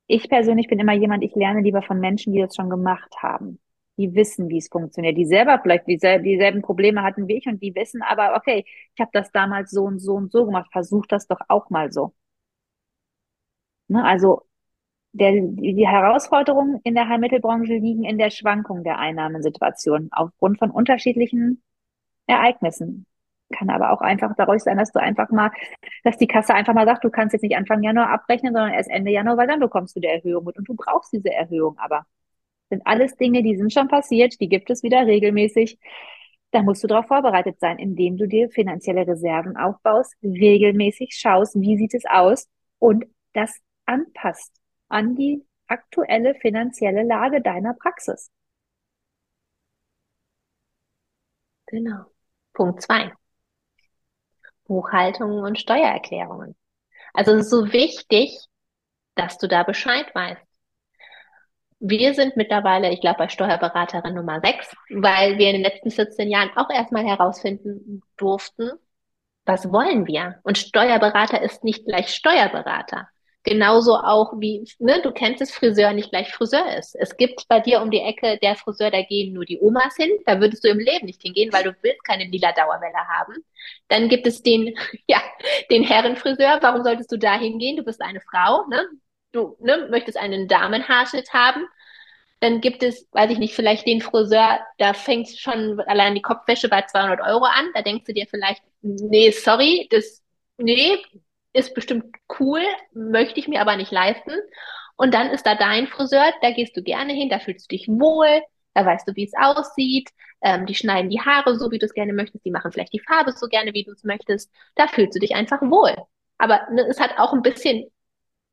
Ich 0.07 0.27
persönlich 0.27 0.67
bin 0.67 0.77
immer 0.77 0.91
jemand, 0.91 1.23
ich 1.23 1.35
lerne 1.35 1.61
lieber 1.61 1.81
von 1.81 2.01
Menschen, 2.01 2.33
die 2.33 2.41
das 2.41 2.53
schon 2.53 2.69
gemacht 2.69 3.15
haben. 3.21 3.61
Die 3.95 4.13
wissen, 4.13 4.49
wie 4.49 4.57
es 4.57 4.67
funktioniert. 4.67 5.17
Die 5.17 5.25
selber 5.25 5.57
vielleicht 5.63 5.87
dieselben 5.87 6.61
Probleme 6.61 7.01
hatten 7.03 7.29
wie 7.29 7.37
ich 7.37 7.47
und 7.47 7.63
die 7.63 7.73
wissen 7.75 8.01
aber, 8.01 8.35
okay, 8.35 8.65
ich 8.93 8.99
habe 8.99 9.11
das 9.13 9.31
damals 9.31 9.71
so 9.71 9.85
und 9.85 9.99
so 9.99 10.15
und 10.15 10.33
so 10.33 10.45
gemacht. 10.45 10.67
Versuch 10.73 11.05
das 11.05 11.27
doch 11.27 11.39
auch 11.47 11.69
mal 11.69 11.93
so. 11.93 12.13
Ne? 13.87 14.03
Also 14.03 14.43
der, 15.17 15.31
die 15.31 15.87
Herausforderungen 15.87 16.79
in 16.83 16.95
der 16.95 17.09
Heilmittelbranche 17.09 17.73
liegen 17.73 18.03
in 18.03 18.17
der 18.17 18.29
Schwankung 18.29 18.83
der 18.83 18.99
Einnahmensituation 18.99 20.09
aufgrund 20.11 20.59
von 20.59 20.71
unterschiedlichen 20.71 21.63
Ereignissen. 22.27 23.05
Kann 23.51 23.69
aber 23.69 23.91
auch 23.91 24.01
einfach 24.01 24.33
dadurch 24.37 24.63
sein, 24.63 24.77
dass 24.77 24.91
du 24.91 24.99
einfach 24.99 25.29
mal, 25.29 25.51
dass 26.03 26.17
die 26.17 26.27
Kasse 26.27 26.53
einfach 26.53 26.73
mal 26.73 26.85
sagt, 26.85 27.03
du 27.03 27.09
kannst 27.09 27.33
jetzt 27.33 27.43
nicht 27.43 27.55
Anfang 27.55 27.81
Januar 27.81 28.09
abrechnen, 28.09 28.53
sondern 28.53 28.73
erst 28.73 28.89
Ende 28.89 29.11
Januar, 29.11 29.37
weil 29.37 29.47
dann 29.47 29.59
bekommst 29.59 29.95
du 29.95 30.01
die 30.01 30.07
Erhöhung 30.07 30.43
mit 30.45 30.57
und 30.57 30.67
du 30.67 30.75
brauchst 30.75 31.13
diese 31.13 31.31
Erhöhung 31.33 31.77
aber. 31.77 32.05
Sind 32.69 32.85
alles 32.85 33.15
Dinge, 33.15 33.43
die 33.43 33.55
sind 33.55 33.71
schon 33.71 33.87
passiert, 33.87 34.39
die 34.41 34.49
gibt 34.49 34.69
es 34.69 34.83
wieder 34.83 35.07
regelmäßig. 35.07 35.79
Da 36.51 36.61
musst 36.63 36.83
du 36.83 36.87
darauf 36.87 37.07
vorbereitet 37.07 37.59
sein, 37.59 37.79
indem 37.79 38.17
du 38.17 38.27
dir 38.27 38.49
finanzielle 38.49 39.07
Reserven 39.07 39.57
aufbaust, 39.57 40.15
regelmäßig 40.23 41.15
schaust, 41.15 41.59
wie 41.59 41.77
sieht 41.77 41.93
es 41.93 42.03
aus 42.05 42.47
und 42.79 43.05
das 43.33 43.57
anpasst 43.85 44.57
an 44.89 45.15
die 45.15 45.45
aktuelle 45.67 46.35
finanzielle 46.35 47.03
Lage 47.03 47.41
deiner 47.41 47.73
Praxis. 47.73 48.31
Genau. 51.67 52.05
Punkt 52.53 52.81
zwei. 52.81 53.13
Buchhaltungen 54.65 55.43
und 55.43 55.59
Steuererklärungen. 55.59 56.55
Also 57.13 57.33
es 57.33 57.45
ist 57.45 57.49
so 57.49 57.71
wichtig, 57.73 58.37
dass 59.15 59.37
du 59.37 59.47
da 59.47 59.63
Bescheid 59.63 60.13
weißt. 60.13 60.41
Wir 61.79 62.13
sind 62.13 62.37
mittlerweile, 62.37 62.91
ich 62.91 63.01
glaube, 63.01 63.19
bei 63.19 63.29
Steuerberaterin 63.29 64.15
Nummer 64.15 64.41
6, 64.41 64.75
weil 64.89 65.37
wir 65.37 65.47
in 65.47 65.57
den 65.57 65.63
letzten 65.63 65.91
14 65.91 66.29
Jahren 66.29 66.49
auch 66.55 66.69
erstmal 66.69 67.05
herausfinden 67.05 68.01
durften, 68.17 68.71
was 69.45 69.71
wollen 69.71 70.07
wir? 70.07 70.39
Und 70.43 70.57
Steuerberater 70.57 71.41
ist 71.41 71.63
nicht 71.63 71.85
gleich 71.85 72.09
Steuerberater. 72.13 73.07
Genauso 73.47 73.95
auch 73.95 74.33
wie, 74.41 74.67
ne, 74.79 75.01
du 75.01 75.13
kennst 75.13 75.41
es, 75.41 75.51
Friseur 75.53 75.93
nicht 75.93 76.09
gleich 76.09 76.33
Friseur 76.33 76.77
ist. 76.77 76.95
Es 76.95 77.15
gibt 77.15 77.47
bei 77.47 77.61
dir 77.61 77.81
um 77.81 77.89
die 77.89 78.01
Ecke 78.01 78.37
der 78.41 78.57
Friseur, 78.57 78.91
da 78.91 79.01
gehen 79.03 79.31
nur 79.31 79.45
die 79.45 79.57
Omas 79.61 79.95
hin. 79.95 80.11
Da 80.25 80.41
würdest 80.41 80.65
du 80.65 80.67
im 80.67 80.79
Leben 80.79 81.05
nicht 81.05 81.21
hingehen, 81.21 81.53
weil 81.53 81.63
du 81.63 81.73
willst 81.81 82.03
keine 82.03 82.25
lila 82.25 82.51
Dauerwelle 82.51 83.07
haben. 83.07 83.35
Dann 83.87 84.09
gibt 84.09 84.27
es 84.27 84.43
den, 84.43 84.77
ja, 85.07 85.21
den 85.71 85.83
Herrenfriseur. 85.83 86.59
Warum 86.61 86.83
solltest 86.83 87.09
du 87.09 87.17
da 87.17 87.39
hingehen? 87.39 87.77
Du 87.77 87.83
bist 87.83 88.01
eine 88.01 88.19
Frau, 88.19 88.67
ne? 88.67 88.85
Du 89.31 89.55
ne, 89.61 89.87
möchtest 89.89 90.17
einen 90.17 90.49
Damenhaarschnitt 90.49 91.31
haben. 91.31 91.65
Dann 92.41 92.59
gibt 92.59 92.83
es, 92.83 93.07
weiß 93.13 93.31
ich 93.31 93.37
nicht, 93.37 93.55
vielleicht 93.55 93.87
den 93.87 94.01
Friseur, 94.01 94.59
da 94.77 94.93
fängt 94.93 95.29
schon 95.29 95.79
allein 95.87 96.15
die 96.15 96.21
Kopfwäsche 96.21 96.67
bei 96.67 96.81
200 96.81 97.21
Euro 97.21 97.45
an. 97.45 97.71
Da 97.73 97.81
denkst 97.81 98.03
du 98.05 98.13
dir 98.13 98.27
vielleicht, 98.29 98.61
nee, 98.81 99.31
sorry, 99.31 99.87
das, 99.89 100.21
nee, 100.57 100.97
ist 101.57 101.73
bestimmt 101.73 102.15
cool, 102.39 102.61
möchte 102.93 103.39
ich 103.39 103.47
mir 103.47 103.61
aber 103.61 103.75
nicht 103.75 103.91
leisten. 103.91 104.31
Und 104.95 105.13
dann 105.13 105.29
ist 105.29 105.45
da 105.45 105.55
dein 105.55 105.87
Friseur, 105.87 106.25
da 106.41 106.51
gehst 106.51 106.75
du 106.77 106.83
gerne 106.83 107.13
hin, 107.13 107.29
da 107.29 107.39
fühlst 107.39 107.71
du 107.71 107.75
dich 107.75 107.87
wohl, 107.87 108.41
da 108.73 108.85
weißt 108.85 109.07
du, 109.07 109.15
wie 109.15 109.25
es 109.25 109.33
aussieht. 109.37 110.09
Ähm, 110.41 110.65
die 110.65 110.75
schneiden 110.75 111.09
die 111.09 111.19
Haare 111.19 111.57
so, 111.57 111.71
wie 111.71 111.79
du 111.79 111.85
es 111.85 111.93
gerne 111.93 112.13
möchtest, 112.13 112.45
die 112.45 112.51
machen 112.51 112.71
vielleicht 112.71 112.93
die 112.93 112.99
Farbe 112.99 113.31
so 113.31 113.47
gerne, 113.47 113.73
wie 113.73 113.83
du 113.83 113.91
es 113.91 114.03
möchtest. 114.03 114.51
Da 114.75 114.87
fühlst 114.87 115.15
du 115.15 115.19
dich 115.19 115.35
einfach 115.35 115.61
wohl. 115.61 115.95
Aber 116.37 116.67
ne, 116.71 116.85
es 116.87 116.99
hat 116.99 117.17
auch 117.17 117.33
ein 117.33 117.41
bisschen 117.41 117.85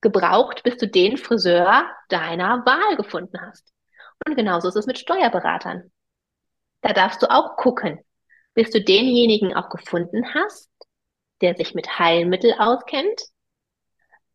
gebraucht, 0.01 0.63
bis 0.63 0.77
du 0.79 0.87
den 0.89 1.17
Friseur 1.19 1.85
deiner 2.09 2.65
Wahl 2.65 2.97
gefunden 2.97 3.39
hast. 3.41 3.73
Und 4.27 4.37
genauso 4.37 4.69
ist 4.69 4.77
es 4.77 4.87
mit 4.87 4.99
Steuerberatern. 4.99 5.91
Da 6.83 6.93
darfst 6.93 7.23
du 7.23 7.31
auch 7.31 7.57
gucken, 7.57 7.99
bis 8.55 8.71
du 8.71 8.81
denjenigen 8.83 9.55
auch 9.55 9.69
gefunden 9.71 10.35
hast, 10.35 10.71
der 11.41 11.57
sich 11.57 11.75
mit 11.75 11.99
Heilmittel 11.99 12.55
auskennt, 12.59 13.23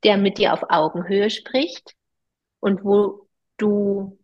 der 0.03 0.17
mit 0.17 0.37
dir 0.37 0.53
auf 0.53 0.63
Augenhöhe 0.69 1.29
spricht 1.29 1.93
und 2.59 2.83
wo 2.83 3.27
du 3.57 4.17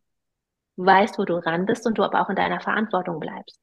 weißt, 0.78 1.18
wo 1.20 1.26
du 1.26 1.36
ran 1.36 1.66
bist 1.66 1.86
und 1.86 1.98
du 1.98 2.04
aber 2.04 2.22
auch 2.22 2.30
in 2.30 2.36
deiner 2.36 2.60
Verantwortung 2.62 3.20
bleibst. 3.20 3.60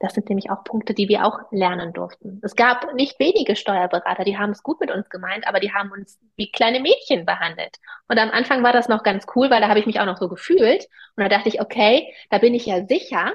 Das 0.00 0.14
sind 0.14 0.28
nämlich 0.28 0.50
auch 0.50 0.62
Punkte, 0.62 0.94
die 0.94 1.08
wir 1.08 1.24
auch 1.24 1.40
lernen 1.50 1.92
durften. 1.92 2.40
Es 2.44 2.54
gab 2.54 2.94
nicht 2.94 3.18
wenige 3.18 3.56
Steuerberater, 3.56 4.22
die 4.22 4.38
haben 4.38 4.50
es 4.50 4.62
gut 4.62 4.78
mit 4.80 4.92
uns 4.92 5.08
gemeint, 5.08 5.46
aber 5.48 5.58
die 5.58 5.72
haben 5.72 5.90
uns 5.90 6.20
wie 6.36 6.52
kleine 6.52 6.78
Mädchen 6.78 7.26
behandelt. 7.26 7.76
Und 8.06 8.18
am 8.18 8.30
Anfang 8.30 8.62
war 8.62 8.72
das 8.72 8.88
noch 8.88 9.02
ganz 9.02 9.26
cool, 9.34 9.50
weil 9.50 9.60
da 9.60 9.68
habe 9.68 9.80
ich 9.80 9.86
mich 9.86 9.98
auch 9.98 10.06
noch 10.06 10.18
so 10.18 10.28
gefühlt. 10.28 10.86
Und 11.16 11.24
da 11.24 11.28
dachte 11.28 11.48
ich, 11.48 11.60
okay, 11.60 12.14
da 12.30 12.38
bin 12.38 12.54
ich 12.54 12.66
ja 12.66 12.86
sicher, 12.86 13.32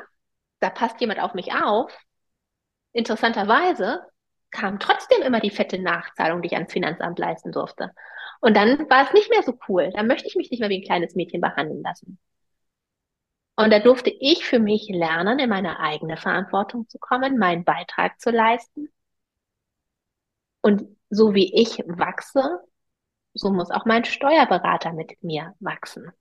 da 0.61 0.69
passt 0.69 1.01
jemand 1.01 1.19
auf 1.19 1.33
mich 1.33 1.53
auf. 1.53 1.91
Interessanterweise 2.93 4.03
kam 4.51 4.79
trotzdem 4.79 5.21
immer 5.23 5.39
die 5.39 5.49
fette 5.49 5.79
Nachzahlung, 5.79 6.41
die 6.41 6.47
ich 6.47 6.53
ans 6.53 6.71
Finanzamt 6.71 7.19
leisten 7.19 7.51
durfte. 7.51 7.91
Und 8.39 8.55
dann 8.55 8.89
war 8.89 9.05
es 9.05 9.13
nicht 9.13 9.29
mehr 9.29 9.43
so 9.43 9.57
cool. 9.67 9.91
Da 9.93 10.03
möchte 10.03 10.27
ich 10.27 10.35
mich 10.35 10.51
nicht 10.51 10.59
mehr 10.59 10.69
wie 10.69 10.79
ein 10.79 10.85
kleines 10.85 11.15
Mädchen 11.15 11.41
behandeln 11.41 11.81
lassen. 11.83 12.19
Und 13.55 13.71
da 13.71 13.79
durfte 13.79 14.09
ich 14.09 14.45
für 14.45 14.59
mich 14.59 14.89
lernen, 14.89 15.39
in 15.39 15.49
meine 15.49 15.79
eigene 15.79 16.17
Verantwortung 16.17 16.87
zu 16.89 16.97
kommen, 16.99 17.37
meinen 17.37 17.63
Beitrag 17.63 18.19
zu 18.19 18.31
leisten. 18.31 18.89
Und 20.61 20.83
so 21.09 21.33
wie 21.35 21.53
ich 21.61 21.79
wachse, 21.85 22.59
so 23.33 23.51
muss 23.51 23.69
auch 23.71 23.85
mein 23.85 24.05
Steuerberater 24.05 24.93
mit 24.93 25.21
mir 25.23 25.53
wachsen. 25.59 26.11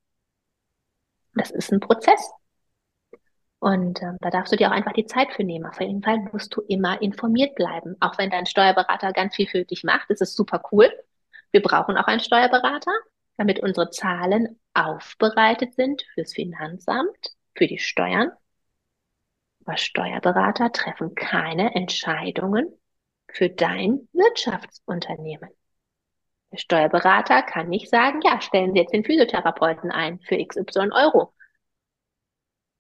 Das 1.35 1.51
ist 1.51 1.73
ein 1.73 1.81
Prozess. 1.81 2.33
Und 3.63 4.03
äh, 4.03 4.15
da 4.21 4.31
darfst 4.31 4.53
du 4.53 4.57
dir 4.57 4.69
auch 4.69 4.73
einfach 4.73 4.93
die 4.93 5.07
Zeit 5.07 5.33
für 5.35 5.45
nehmen. 5.45 5.67
Auf 5.67 5.81
jeden 5.81 6.03
Fall 6.03 6.19
musst 6.33 6.57
du 6.57 6.63
immer 6.63 7.01
informiert 7.01 7.55
bleiben. 7.55 7.95
Auch 8.01 8.19
wenn 8.19 8.29
dein 8.29 8.45
Steuerberater 8.45 9.13
ganz 9.13 9.37
viel 9.37 9.47
für 9.47 9.65
dich 9.65 9.85
macht, 9.85 10.11
ist 10.11 10.21
es 10.21 10.35
super 10.35 10.61
cool. 10.73 10.93
Wir 11.53 11.63
brauchen 11.63 11.97
auch 11.97 12.09
einen 12.09 12.19
Steuerberater, 12.19 12.91
damit 13.37 13.61
unsere 13.61 13.91
Zahlen 13.91 14.59
aufbereitet 14.75 15.75
sind 15.75 16.03
fürs 16.13 16.33
Finanzamt, 16.33 17.37
für 17.55 17.69
die 17.69 17.79
Steuern. 17.79 18.33
Aber 19.65 19.77
Steuerberater 19.77 20.73
treffen 20.73 21.15
keine 21.15 21.73
Entscheidungen 21.77 22.67
für 23.29 23.49
dein 23.49 24.09
Wirtschaftsunternehmen. 24.13 25.51
Der 26.51 26.59
Steuerberater 26.59 27.43
kann 27.43 27.69
nicht 27.69 27.91
sagen, 27.91 28.23
ja, 28.25 28.41
stellen 28.41 28.73
Sie 28.73 28.81
jetzt 28.81 28.93
den 28.93 29.05
Physiotherapeuten 29.05 29.93
ein 29.93 30.19
für 30.19 30.45
XY 30.45 30.91
Euro. 30.91 31.33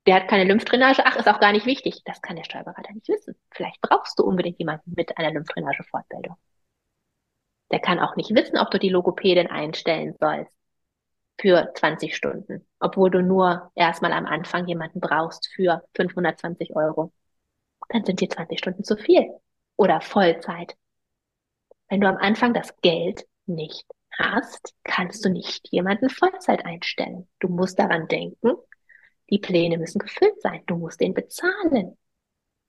Der 0.07 0.17
hat 0.17 0.29
keine 0.29 0.45
Lymphdrainage, 0.45 1.03
ach, 1.05 1.17
ist 1.17 1.29
auch 1.29 1.39
gar 1.39 1.53
nicht 1.53 1.67
wichtig. 1.67 2.03
Das 2.05 2.21
kann 2.23 2.37
der 2.37 2.45
Steuerberater 2.45 2.93
nicht 2.93 3.09
wissen. 3.09 3.37
Vielleicht 3.53 3.81
brauchst 3.81 4.19
du 4.19 4.25
unbedingt 4.25 4.59
jemanden 4.59 4.93
mit 4.97 5.17
einer 5.17 5.31
Lymphdrainage-Fortbildung. 5.31 6.37
Der 7.71 7.81
kann 7.81 8.01
auch 8.01 8.17
nicht 8.17 8.35
wissen, 8.35 8.59
ob 8.59 8.71
du 8.71 8.79
die 8.79 8.89
Logopädin 8.89 9.47
einstellen 9.47 10.15
sollst 10.19 10.53
für 11.41 11.73
20 11.75 12.15
Stunden, 12.15 12.67
obwohl 12.81 13.11
du 13.11 13.23
nur 13.23 13.71
erstmal 13.75 14.13
am 14.13 14.27
Anfang 14.27 14.67
jemanden 14.67 15.01
brauchst 15.01 15.49
für 15.55 15.83
520 15.97 16.75
Euro. 16.77 17.13
Dann 17.89 18.05
sind 18.05 18.21
die 18.21 18.29
20 18.29 18.59
Stunden 18.59 18.85
zu 18.85 18.97
viel 18.97 19.29
oder 19.77 20.01
Vollzeit. 20.01 20.77
Wenn 21.89 22.01
du 22.01 22.09
am 22.09 22.17
Anfang 22.17 22.55
das 22.55 22.77
Geld 22.81 23.27
nicht 23.47 23.87
hast, 24.19 24.75
kannst 24.85 25.25
du 25.25 25.31
nicht 25.31 25.69
jemanden 25.71 26.11
Vollzeit 26.11 26.65
einstellen. 26.65 27.29
Du 27.41 27.49
musst 27.49 27.79
daran 27.79 28.09
denken, 28.09 28.53
die 29.33 29.39
Pläne 29.39 29.79
müssen 29.79 29.99
gefüllt 29.99 30.41
sein. 30.43 30.63
Du 30.67 30.77
musst 30.77 31.01
den 31.01 31.15
bezahlen, 31.15 31.97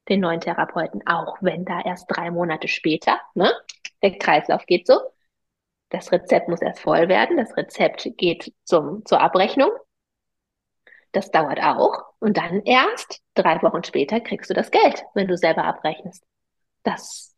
den 0.08 0.19
neuen 0.21 0.39
Therapeuten, 0.39 1.06
auch 1.06 1.38
wenn 1.41 1.65
da 1.65 1.82
erst 1.82 2.06
drei 2.08 2.32
Monate 2.32 2.69
später, 2.69 3.19
ne, 3.36 3.54
der 4.02 4.17
Kreislauf 4.17 4.65
geht 4.65 4.88
so. 4.88 4.99
Das 5.89 6.12
Rezept 6.12 6.47
muss 6.47 6.62
erst 6.62 6.80
voll 6.80 7.10
werden. 7.10 7.38
Das 7.38 7.56
Rezept 7.58 8.10
geht 8.17 8.54
zum, 8.63 9.06
zur 9.06 9.19
Abrechnung. 9.21 9.69
Das 11.12 11.32
dauert 11.32 11.62
auch. 11.62 12.06
Und 12.19 12.38
dann 12.38 12.63
erst 12.63 13.21
drei 13.36 13.62
Wochen 13.62 13.84
später 13.84 14.19
kriegst 14.21 14.49
du 14.49 14.54
das 14.54 14.71
Geld, 14.71 15.04
wenn 15.13 15.28
du 15.28 15.38
selber 15.38 15.65
abrechnest. 15.65 16.23
Das 16.84 17.36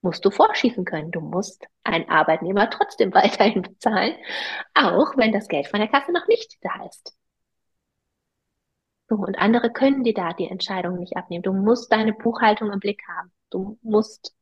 musst 0.00 0.24
du 0.24 0.30
vorschießen 0.30 0.84
können. 0.84 1.12
Du 1.12 1.20
musst 1.20 1.66
einen 1.84 2.08
Arbeitnehmer 2.08 2.70
trotzdem 2.70 3.12
weiterhin 3.14 3.62
bezahlen, 3.62 4.16
auch 4.74 5.16
wenn 5.16 5.30
das 5.32 5.46
Geld 5.46 5.68
von 5.68 5.78
der 5.78 5.88
Kasse 5.88 6.10
noch 6.10 6.26
nicht 6.26 6.56
da 6.62 6.86
ist. 6.86 7.14
So, 9.12 9.18
und 9.18 9.38
andere 9.38 9.70
können 9.70 10.04
dir 10.04 10.14
da 10.14 10.32
die 10.32 10.48
Entscheidung 10.48 10.98
nicht 10.98 11.18
abnehmen. 11.18 11.42
Du 11.42 11.52
musst 11.52 11.92
deine 11.92 12.14
Buchhaltung 12.14 12.72
im 12.72 12.80
Blick 12.80 13.02
haben. 13.06 13.30
Du 13.50 13.78
musst 13.82 14.34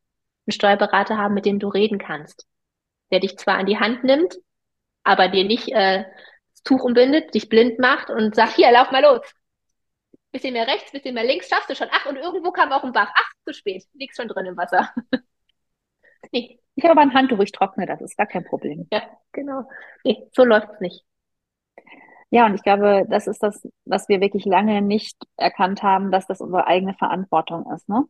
einen 0.47 0.53
Steuerberater 0.53 1.17
haben, 1.17 1.33
mit 1.33 1.45
dem 1.45 1.59
du 1.59 1.67
reden 1.67 1.97
kannst, 1.99 2.47
der 3.11 3.19
dich 3.19 3.37
zwar 3.37 3.57
an 3.57 3.65
die 3.65 3.79
Hand 3.79 4.05
nimmt, 4.05 4.37
aber 5.03 5.27
dir 5.27 5.43
nicht 5.43 5.67
äh, 5.73 6.05
das 6.53 6.63
Tuch 6.63 6.85
umbindet, 6.85 7.33
dich 7.33 7.49
blind 7.49 7.79
macht 7.79 8.09
und 8.09 8.33
sagt, 8.33 8.53
hier, 8.55 8.71
lauf 8.71 8.91
mal 8.91 9.03
los. 9.03 9.19
Bisschen 10.31 10.53
mehr 10.53 10.67
rechts, 10.67 10.93
bisschen 10.93 11.15
mehr 11.15 11.25
links, 11.25 11.49
schaffst 11.49 11.69
du 11.69 11.75
schon. 11.75 11.89
Ach, 11.91 12.05
und 12.05 12.15
irgendwo 12.15 12.51
kam 12.51 12.71
auch 12.71 12.85
ein 12.85 12.93
Bach. 12.93 13.11
Ach, 13.13 13.31
zu 13.43 13.53
spät, 13.53 13.83
liegst 13.91 14.15
schon 14.21 14.29
drin 14.29 14.45
im 14.45 14.55
Wasser. 14.55 14.89
nee. 16.31 16.57
Ich 16.75 16.85
habe 16.85 16.93
aber 16.93 17.01
ein 17.01 17.13
Handtuch, 17.13 17.39
ich 17.39 17.51
trockne 17.51 17.85
das, 17.85 17.99
ist 17.99 18.15
gar 18.15 18.25
kein 18.25 18.45
Problem. 18.45 18.87
Ja, 18.93 19.03
genau. 19.33 19.67
Nee, 20.05 20.29
so 20.31 20.45
läuft's 20.45 20.79
nicht. 20.79 21.03
Ja, 22.31 22.45
und 22.45 22.55
ich 22.55 22.63
glaube, 22.63 23.05
das 23.09 23.27
ist 23.27 23.43
das, 23.43 23.67
was 23.85 24.07
wir 24.07 24.21
wirklich 24.21 24.45
lange 24.45 24.81
nicht 24.81 25.17
erkannt 25.37 25.83
haben, 25.83 26.11
dass 26.11 26.27
das 26.27 26.39
unsere 26.39 26.65
eigene 26.65 26.93
Verantwortung 26.93 27.69
ist. 27.73 27.89
Ne? 27.89 28.05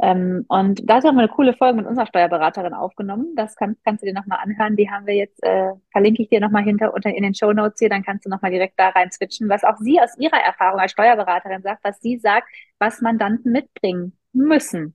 Ähm, 0.00 0.44
und 0.48 0.82
da 0.88 0.98
ist 0.98 1.06
auch 1.06 1.12
mal 1.12 1.22
eine 1.24 1.32
coole 1.32 1.54
Folge 1.54 1.76
mit 1.78 1.86
unserer 1.86 2.06
Steuerberaterin 2.06 2.74
aufgenommen. 2.74 3.34
Das 3.36 3.56
kann, 3.56 3.76
kannst 3.84 4.02
du 4.02 4.06
dir 4.06 4.12
nochmal 4.12 4.40
anhören. 4.42 4.76
Die 4.76 4.90
haben 4.90 5.06
wir 5.06 5.14
jetzt, 5.14 5.42
äh, 5.42 5.72
verlinke 5.92 6.22
ich 6.22 6.28
dir 6.28 6.40
nochmal 6.40 6.64
hinter 6.64 6.92
unter 6.94 7.10
in 7.10 7.22
den 7.22 7.34
Show 7.34 7.52
Notes 7.52 7.78
hier, 7.78 7.88
dann 7.88 8.04
kannst 8.04 8.26
du 8.26 8.30
nochmal 8.30 8.50
direkt 8.50 8.78
da 8.78 8.90
rein 8.90 9.10
switchen, 9.10 9.48
was 9.48 9.64
auch 9.64 9.78
sie 9.78 10.00
aus 10.00 10.16
ihrer 10.18 10.38
Erfahrung 10.40 10.80
als 10.80 10.92
Steuerberaterin 10.92 11.62
sagt, 11.62 11.84
was 11.84 12.00
sie 12.00 12.18
sagt, 12.18 12.48
was 12.78 13.00
Mandanten 13.00 13.52
mitbringen 13.52 14.16
müssen. 14.32 14.94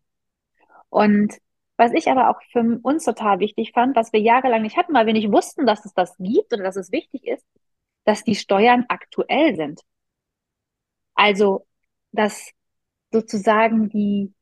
Und 0.90 1.34
was 1.78 1.92
ich 1.94 2.08
aber 2.10 2.30
auch 2.30 2.42
für 2.52 2.80
uns 2.84 3.04
total 3.06 3.40
wichtig 3.40 3.72
fand, 3.74 3.96
was 3.96 4.14
wir 4.14 4.22
jahrelang 4.22 4.62
nicht 4.62 4.78
hatten, 4.78 4.94
weil 4.94 5.08
wir 5.08 5.14
nicht 5.14 5.32
wussten, 5.32 5.66
dass 5.66 5.86
es 5.86 5.94
das 5.94 6.16
gibt 6.18 6.54
oder 6.54 6.64
dass 6.64 6.76
es 6.76 6.92
wichtig 6.92 7.28
ist, 7.28 7.46
dass 8.06 8.24
die 8.24 8.36
Steuern 8.36 8.86
aktuell 8.88 9.56
sind. 9.56 9.82
Also, 11.16 11.66
dass 12.12 12.52
sozusagen 13.12 13.90
die 13.90 14.34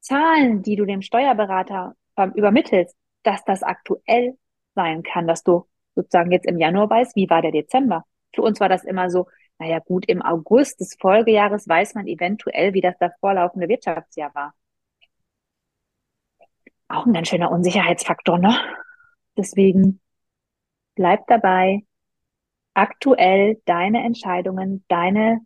Zahlen, 0.00 0.62
die 0.62 0.76
du 0.76 0.84
dem 0.84 1.02
Steuerberater 1.02 1.94
übermittelst, 2.34 2.96
dass 3.22 3.44
das 3.44 3.62
aktuell 3.62 4.38
sein 4.74 5.02
kann, 5.02 5.26
dass 5.26 5.42
du 5.42 5.66
sozusagen 5.94 6.30
jetzt 6.30 6.46
im 6.46 6.58
Januar 6.58 6.88
weißt, 6.88 7.16
wie 7.16 7.28
war 7.28 7.42
der 7.42 7.52
Dezember. 7.52 8.04
Für 8.34 8.42
uns 8.42 8.60
war 8.60 8.68
das 8.68 8.84
immer 8.84 9.10
so, 9.10 9.26
naja 9.58 9.80
gut, 9.80 10.06
im 10.08 10.22
August 10.22 10.80
des 10.80 10.96
Folgejahres 10.98 11.68
weiß 11.68 11.94
man 11.94 12.06
eventuell, 12.06 12.72
wie 12.72 12.80
das 12.80 12.96
davorlaufende 12.98 13.68
Wirtschaftsjahr 13.68 14.34
war. 14.34 14.54
Auch 16.88 17.06
ein 17.06 17.12
ganz 17.12 17.28
schöner 17.28 17.50
Unsicherheitsfaktor, 17.50 18.38
ne? 18.38 18.56
Deswegen 19.36 20.00
bleib 20.94 21.26
dabei, 21.26 21.84
aktuell 22.80 23.60
deine 23.66 24.02
Entscheidungen, 24.02 24.84
deine 24.88 25.40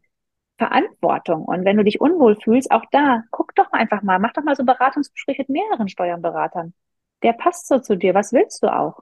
Verantwortung. 0.56 1.44
Und 1.44 1.64
wenn 1.64 1.76
du 1.76 1.84
dich 1.84 2.00
unwohl 2.00 2.36
fühlst, 2.36 2.70
auch 2.70 2.84
da, 2.92 3.24
guck 3.32 3.54
doch 3.56 3.72
einfach 3.72 4.02
mal, 4.02 4.20
mach 4.20 4.32
doch 4.32 4.44
mal 4.44 4.54
so 4.54 4.64
Beratungsgespräche 4.64 5.42
mit 5.42 5.48
mehreren 5.50 5.88
Steuerberatern. 5.88 6.74
Der 7.22 7.32
passt 7.32 7.66
so 7.66 7.80
zu 7.80 7.96
dir. 7.96 8.14
Was 8.14 8.32
willst 8.32 8.62
du 8.62 8.68
auch? 8.68 9.00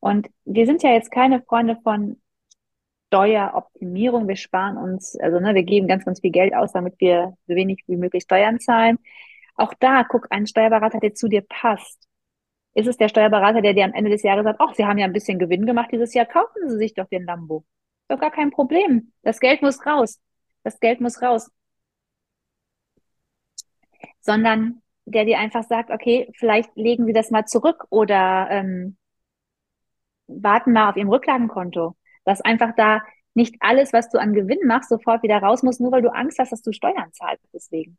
Und 0.00 0.28
wir 0.44 0.64
sind 0.64 0.82
ja 0.82 0.92
jetzt 0.92 1.10
keine 1.10 1.42
Freunde 1.42 1.76
von 1.82 2.18
Steueroptimierung. 3.08 4.26
Wir 4.26 4.36
sparen 4.36 4.78
uns, 4.78 5.18
also 5.20 5.38
ne, 5.38 5.54
wir 5.54 5.64
geben 5.64 5.86
ganz, 5.88 6.04
ganz 6.06 6.20
viel 6.20 6.30
Geld 6.30 6.54
aus, 6.54 6.72
damit 6.72 6.94
wir 6.98 7.36
so 7.46 7.54
wenig 7.54 7.84
wie 7.88 7.96
möglich 7.96 8.22
Steuern 8.22 8.58
zahlen. 8.60 8.98
Auch 9.56 9.74
da, 9.80 10.04
guck 10.04 10.28
einen 10.30 10.46
Steuerberater, 10.46 11.00
der 11.00 11.14
zu 11.14 11.28
dir 11.28 11.42
passt. 11.42 12.07
Ist 12.78 12.86
es 12.86 12.96
der 12.96 13.08
Steuerberater, 13.08 13.60
der 13.60 13.74
dir 13.74 13.84
am 13.84 13.92
Ende 13.92 14.08
des 14.08 14.22
Jahres 14.22 14.44
sagt, 14.44 14.60
ach, 14.60 14.72
Sie 14.76 14.86
haben 14.86 14.98
ja 14.98 15.04
ein 15.04 15.12
bisschen 15.12 15.40
Gewinn 15.40 15.66
gemacht 15.66 15.90
dieses 15.90 16.14
Jahr, 16.14 16.26
kaufen 16.26 16.68
Sie 16.68 16.76
sich 16.78 16.94
doch 16.94 17.08
den 17.08 17.24
Lambo. 17.24 17.64
Doch 18.06 18.20
gar 18.20 18.30
kein 18.30 18.52
Problem. 18.52 19.12
Das 19.22 19.40
Geld 19.40 19.62
muss 19.62 19.84
raus. 19.84 20.20
Das 20.62 20.78
Geld 20.78 21.00
muss 21.00 21.20
raus. 21.20 21.50
Sondern 24.20 24.80
der 25.06 25.24
dir 25.24 25.38
einfach 25.40 25.64
sagt, 25.64 25.90
okay, 25.90 26.30
vielleicht 26.36 26.70
legen 26.76 27.04
Sie 27.06 27.12
das 27.12 27.32
mal 27.32 27.46
zurück 27.46 27.84
oder 27.90 28.46
ähm, 28.48 28.96
warten 30.28 30.72
mal 30.72 30.90
auf 30.90 30.96
Ihrem 30.96 31.08
Rücklagenkonto. 31.08 31.96
Dass 32.24 32.40
einfach 32.42 32.76
da 32.76 33.02
nicht 33.34 33.56
alles, 33.58 33.92
was 33.92 34.08
du 34.08 34.20
an 34.20 34.34
Gewinn 34.34 34.64
machst, 34.68 34.90
sofort 34.90 35.24
wieder 35.24 35.38
raus 35.38 35.64
muss, 35.64 35.80
nur 35.80 35.90
weil 35.90 36.02
du 36.02 36.12
Angst 36.14 36.38
hast, 36.38 36.52
dass 36.52 36.62
du 36.62 36.70
Steuern 36.72 37.12
zahlst 37.12 37.44
deswegen. 37.52 37.98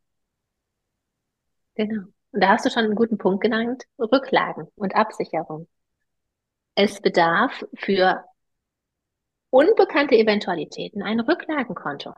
Genau. 1.74 2.04
Und 2.32 2.42
da 2.42 2.50
hast 2.50 2.64
du 2.64 2.70
schon 2.70 2.84
einen 2.84 2.94
guten 2.94 3.18
Punkt 3.18 3.42
genannt. 3.42 3.84
Rücklagen 3.98 4.68
und 4.76 4.94
Absicherung. 4.94 5.68
Es 6.74 7.00
bedarf 7.00 7.64
für 7.74 8.24
unbekannte 9.50 10.16
Eventualitäten 10.16 11.02
ein 11.02 11.20
Rücklagenkonto. 11.20 12.14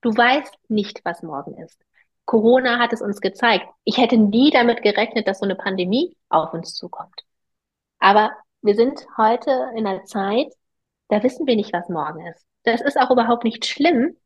Du 0.00 0.10
weißt 0.16 0.56
nicht, 0.68 1.00
was 1.04 1.22
morgen 1.22 1.56
ist. 1.62 1.80
Corona 2.24 2.78
hat 2.78 2.92
es 2.92 3.02
uns 3.02 3.20
gezeigt. 3.20 3.66
Ich 3.84 3.98
hätte 3.98 4.16
nie 4.16 4.50
damit 4.50 4.82
gerechnet, 4.82 5.28
dass 5.28 5.38
so 5.38 5.44
eine 5.44 5.54
Pandemie 5.54 6.16
auf 6.28 6.52
uns 6.52 6.74
zukommt. 6.74 7.22
Aber 7.98 8.32
wir 8.62 8.74
sind 8.74 9.06
heute 9.16 9.70
in 9.76 9.86
einer 9.86 10.04
Zeit, 10.04 10.52
da 11.08 11.22
wissen 11.22 11.46
wir 11.46 11.56
nicht, 11.56 11.72
was 11.72 11.88
morgen 11.88 12.26
ist. 12.26 12.44
Das 12.64 12.80
ist 12.80 12.98
auch 12.98 13.10
überhaupt 13.10 13.44
nicht 13.44 13.66
schlimm. 13.66 14.16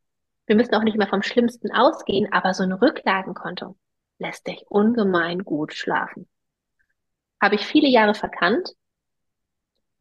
Wir 0.46 0.57
müssen 0.57 0.75
auch 0.75 0.83
nicht 0.83 0.96
mehr 0.96 1.09
vom 1.09 1.22
Schlimmsten 1.22 1.72
ausgehen, 1.72 2.33
aber 2.33 2.55
so 2.55 2.62
ein 2.62 2.72
Rücklagenkonto 2.72 3.77
lässt 4.18 4.46
dich 4.46 4.64
ungemein 4.68 5.44
gut 5.44 5.74
schlafen. 5.74 6.29
Habe 7.40 7.57
ich 7.57 7.66
viele 7.66 7.88
Jahre 7.88 8.14
verkannt. 8.14 8.72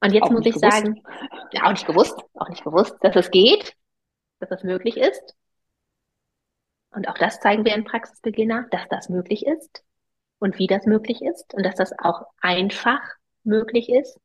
Und 0.01 0.13
jetzt 0.13 0.23
auch 0.23 0.31
muss 0.31 0.45
ich 0.45 0.53
gewusst. 0.53 0.71
sagen, 0.71 1.03
ja, 1.51 1.65
auch 1.65 1.71
nicht 1.71 1.87
gewusst, 1.87 2.15
auch 2.33 2.49
nicht 2.49 2.63
gewusst, 2.63 2.95
dass 3.01 3.15
es 3.15 3.31
geht, 3.31 3.75
dass 4.39 4.51
es 4.51 4.63
möglich 4.63 4.97
ist. 4.97 5.35
Und 6.91 7.09
auch 7.09 7.17
das 7.17 7.39
zeigen 7.39 7.65
wir 7.65 7.75
in 7.75 7.83
Praxisbeginner, 7.83 8.67
dass 8.71 8.87
das 8.89 9.09
möglich 9.09 9.45
ist 9.45 9.83
und 10.39 10.59
wie 10.59 10.67
das 10.67 10.85
möglich 10.85 11.21
ist 11.21 11.53
und 11.53 11.63
dass 11.63 11.75
das 11.75 11.91
auch 11.99 12.25
einfach 12.39 13.01
möglich 13.43 13.89
ist. 13.89 14.19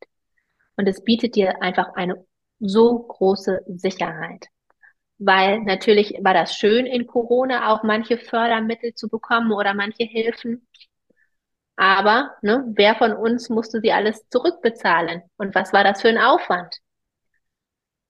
Und 0.76 0.86
es 0.86 1.02
bietet 1.02 1.34
dir 1.34 1.62
einfach 1.62 1.94
eine 1.94 2.24
so 2.60 2.98
große 2.98 3.62
Sicherheit. 3.66 4.46
Weil 5.22 5.60
natürlich 5.60 6.14
war 6.22 6.32
das 6.32 6.56
schön 6.56 6.86
in 6.86 7.06
Corona 7.06 7.70
auch 7.70 7.82
manche 7.82 8.16
Fördermittel 8.16 8.94
zu 8.94 9.08
bekommen 9.08 9.52
oder 9.52 9.74
manche 9.74 10.04
Hilfen. 10.04 10.66
Aber 11.76 12.36
ne, 12.40 12.64
wer 12.74 12.94
von 12.94 13.12
uns 13.12 13.50
musste 13.50 13.80
sie 13.80 13.92
alles 13.92 14.26
zurückbezahlen? 14.30 15.22
Und 15.36 15.54
was 15.54 15.74
war 15.74 15.84
das 15.84 16.00
für 16.00 16.08
ein 16.08 16.18
Aufwand? 16.18 16.78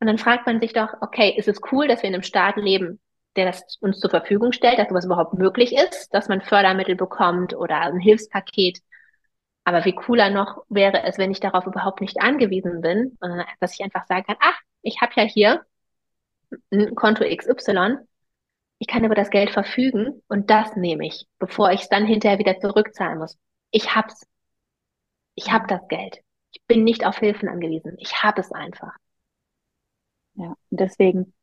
Und 0.00 0.06
dann 0.06 0.18
fragt 0.18 0.46
man 0.46 0.60
sich 0.60 0.72
doch, 0.72 0.94
okay, 1.00 1.34
ist 1.36 1.48
es 1.48 1.60
cool, 1.72 1.88
dass 1.88 2.02
wir 2.02 2.08
in 2.08 2.14
einem 2.14 2.22
Staat 2.22 2.56
leben, 2.56 3.00
der 3.36 3.46
das 3.46 3.76
uns 3.80 3.98
zur 3.98 4.10
Verfügung 4.10 4.52
stellt, 4.52 4.78
dass 4.78 4.88
sowas 4.88 5.04
überhaupt 5.04 5.34
möglich 5.34 5.74
ist, 5.74 6.14
dass 6.14 6.28
man 6.28 6.40
Fördermittel 6.40 6.94
bekommt 6.94 7.54
oder 7.54 7.80
ein 7.80 7.98
Hilfspaket. 7.98 8.78
Aber 9.64 9.84
wie 9.84 9.94
cooler 9.94 10.30
noch 10.30 10.64
wäre 10.68 11.02
es, 11.02 11.18
wenn 11.18 11.32
ich 11.32 11.40
darauf 11.40 11.66
überhaupt 11.66 12.00
nicht 12.00 12.20
angewiesen 12.20 12.80
bin, 12.80 13.16
sondern 13.20 13.44
dass 13.58 13.74
ich 13.74 13.84
einfach 13.84 14.06
sagen 14.06 14.24
kann, 14.26 14.36
ach, 14.40 14.58
ich 14.82 15.00
habe 15.00 15.12
ja 15.16 15.24
hier 15.24 15.64
ein 16.72 16.94
Konto 16.94 17.24
XY, 17.24 17.98
ich 18.78 18.86
kann 18.86 19.04
über 19.04 19.14
das 19.14 19.30
Geld 19.30 19.50
verfügen 19.50 20.22
und 20.28 20.50
das 20.50 20.76
nehme 20.76 21.06
ich, 21.06 21.26
bevor 21.38 21.70
ich 21.72 21.82
es 21.82 21.88
dann 21.88 22.06
hinterher 22.06 22.38
wieder 22.38 22.58
zurückzahlen 22.58 23.18
muss. 23.18 23.38
Ich 23.70 23.94
hab's. 23.94 24.26
Ich 25.34 25.52
hab 25.52 25.68
das 25.68 25.86
Geld. 25.88 26.20
Ich 26.52 26.62
bin 26.66 26.84
nicht 26.84 27.06
auf 27.06 27.18
Hilfen 27.18 27.48
angewiesen. 27.48 27.96
Ich 27.98 28.22
habe 28.22 28.40
es 28.40 28.52
einfach. 28.52 28.96
Ja, 30.34 30.54
und 30.70 30.80
deswegen 30.80 31.34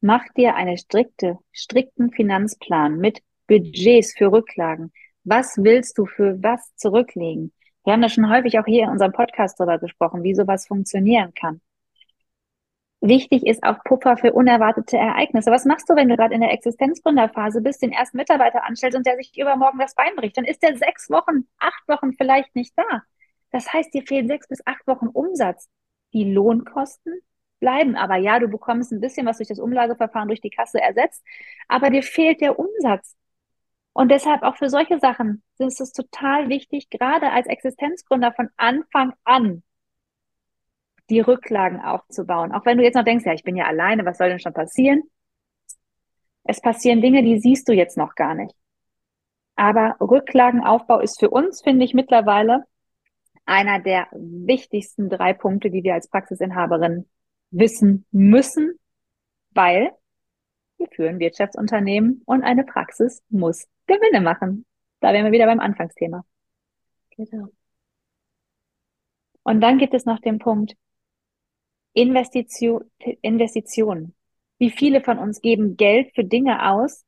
Mach 0.00 0.22
dir 0.36 0.54
einen 0.54 0.76
strikte, 0.76 1.38
strikten 1.52 2.12
Finanzplan 2.12 2.98
mit 2.98 3.22
Budgets 3.48 4.14
für 4.16 4.30
Rücklagen. 4.30 4.92
Was 5.24 5.56
willst 5.56 5.98
du 5.98 6.06
für 6.06 6.40
was 6.42 6.76
zurücklegen? 6.76 7.52
Wir 7.84 7.94
haben 7.94 8.02
da 8.02 8.08
schon 8.08 8.30
häufig 8.30 8.58
auch 8.58 8.66
hier 8.66 8.84
in 8.84 8.90
unserem 8.90 9.12
Podcast 9.12 9.58
darüber 9.58 9.78
gesprochen, 9.78 10.22
wie 10.22 10.34
sowas 10.34 10.66
funktionieren 10.66 11.32
kann. 11.34 11.60
Wichtig 13.00 13.46
ist 13.46 13.62
auch 13.62 13.84
Puffer 13.84 14.16
für 14.16 14.32
unerwartete 14.32 14.96
Ereignisse. 14.96 15.50
Was 15.50 15.64
machst 15.64 15.88
du, 15.88 15.94
wenn 15.94 16.08
du 16.08 16.16
gerade 16.16 16.34
in 16.34 16.40
der 16.40 16.52
Existenzgründerphase 16.52 17.60
bist, 17.60 17.82
den 17.82 17.92
ersten 17.92 18.16
Mitarbeiter 18.16 18.64
anstellst 18.64 18.96
und 18.96 19.06
der 19.06 19.16
sich 19.16 19.36
übermorgen 19.38 19.78
das 19.78 19.94
Bein 19.94 20.16
bricht? 20.16 20.36
Dann 20.36 20.44
ist 20.44 20.62
der 20.62 20.76
sechs 20.76 21.10
Wochen, 21.10 21.46
acht 21.58 21.86
Wochen 21.88 22.14
vielleicht 22.14 22.54
nicht 22.56 22.72
da. 22.76 23.02
Das 23.52 23.72
heißt, 23.72 23.92
dir 23.94 24.02
fehlen 24.02 24.28
sechs 24.28 24.48
bis 24.48 24.66
acht 24.66 24.86
Wochen 24.86 25.08
Umsatz. 25.08 25.68
Die 26.14 26.24
Lohnkosten 26.24 27.20
bleiben. 27.60 27.96
Aber 27.96 28.16
ja, 28.16 28.38
du 28.38 28.48
bekommst 28.48 28.92
ein 28.92 29.00
bisschen 29.00 29.26
was 29.26 29.38
durch 29.38 29.48
das 29.48 29.58
Umlageverfahren 29.58 30.28
durch 30.28 30.40
die 30.40 30.50
Kasse 30.50 30.80
ersetzt, 30.80 31.24
aber 31.68 31.90
dir 31.90 32.02
fehlt 32.02 32.40
der 32.40 32.58
Umsatz. 32.58 33.16
Und 33.92 34.10
deshalb 34.10 34.42
auch 34.42 34.56
für 34.56 34.68
solche 34.68 34.98
Sachen 34.98 35.42
ist 35.58 35.80
es 35.80 35.92
total 35.92 36.48
wichtig, 36.48 36.90
gerade 36.90 37.30
als 37.32 37.46
Existenzgründer 37.46 38.32
von 38.32 38.50
Anfang 38.56 39.14
an 39.24 39.62
die 41.10 41.20
Rücklagen 41.20 41.80
aufzubauen. 41.80 42.52
Auch 42.52 42.64
wenn 42.66 42.78
du 42.78 42.84
jetzt 42.84 42.94
noch 42.94 43.04
denkst, 43.04 43.24
ja, 43.24 43.32
ich 43.32 43.44
bin 43.44 43.56
ja 43.56 43.66
alleine, 43.66 44.04
was 44.04 44.18
soll 44.18 44.28
denn 44.28 44.40
schon 44.40 44.52
passieren? 44.52 45.02
Es 46.44 46.60
passieren 46.60 47.00
Dinge, 47.00 47.22
die 47.22 47.38
siehst 47.38 47.68
du 47.68 47.72
jetzt 47.72 47.96
noch 47.96 48.14
gar 48.14 48.34
nicht. 48.34 48.54
Aber 49.56 49.96
Rücklagenaufbau 50.00 51.00
ist 51.00 51.18
für 51.18 51.30
uns, 51.30 51.62
finde 51.62 51.84
ich, 51.84 51.94
mittlerweile 51.94 52.64
einer 53.46 53.80
der 53.80 54.08
wichtigsten 54.12 55.08
drei 55.08 55.32
Punkte, 55.32 55.70
die 55.70 55.82
wir 55.82 55.94
als 55.94 56.08
Praxisinhaberin 56.08 57.08
wissen 57.50 58.04
müssen, 58.10 58.78
weil 59.50 59.92
wir 60.78 60.88
führen 60.88 61.18
Wirtschaftsunternehmen 61.18 62.22
und 62.26 62.42
eine 62.42 62.64
Praxis 62.64 63.22
muss 63.30 63.66
Gewinne 63.86 64.20
machen. 64.20 64.66
Da 65.00 65.12
wären 65.12 65.24
wir 65.24 65.32
wieder 65.32 65.46
beim 65.46 65.60
Anfangsthema. 65.60 66.24
Genau. 67.16 67.48
Und 69.42 69.60
dann 69.60 69.78
gibt 69.78 69.94
es 69.94 70.04
noch 70.04 70.18
den 70.18 70.38
Punkt 70.38 70.76
Investition, 71.96 72.84
Investition. 73.22 74.14
Wie 74.58 74.70
viele 74.70 75.02
von 75.02 75.18
uns 75.18 75.40
geben 75.40 75.78
Geld 75.78 76.14
für 76.14 76.24
Dinge 76.24 76.70
aus, 76.70 77.06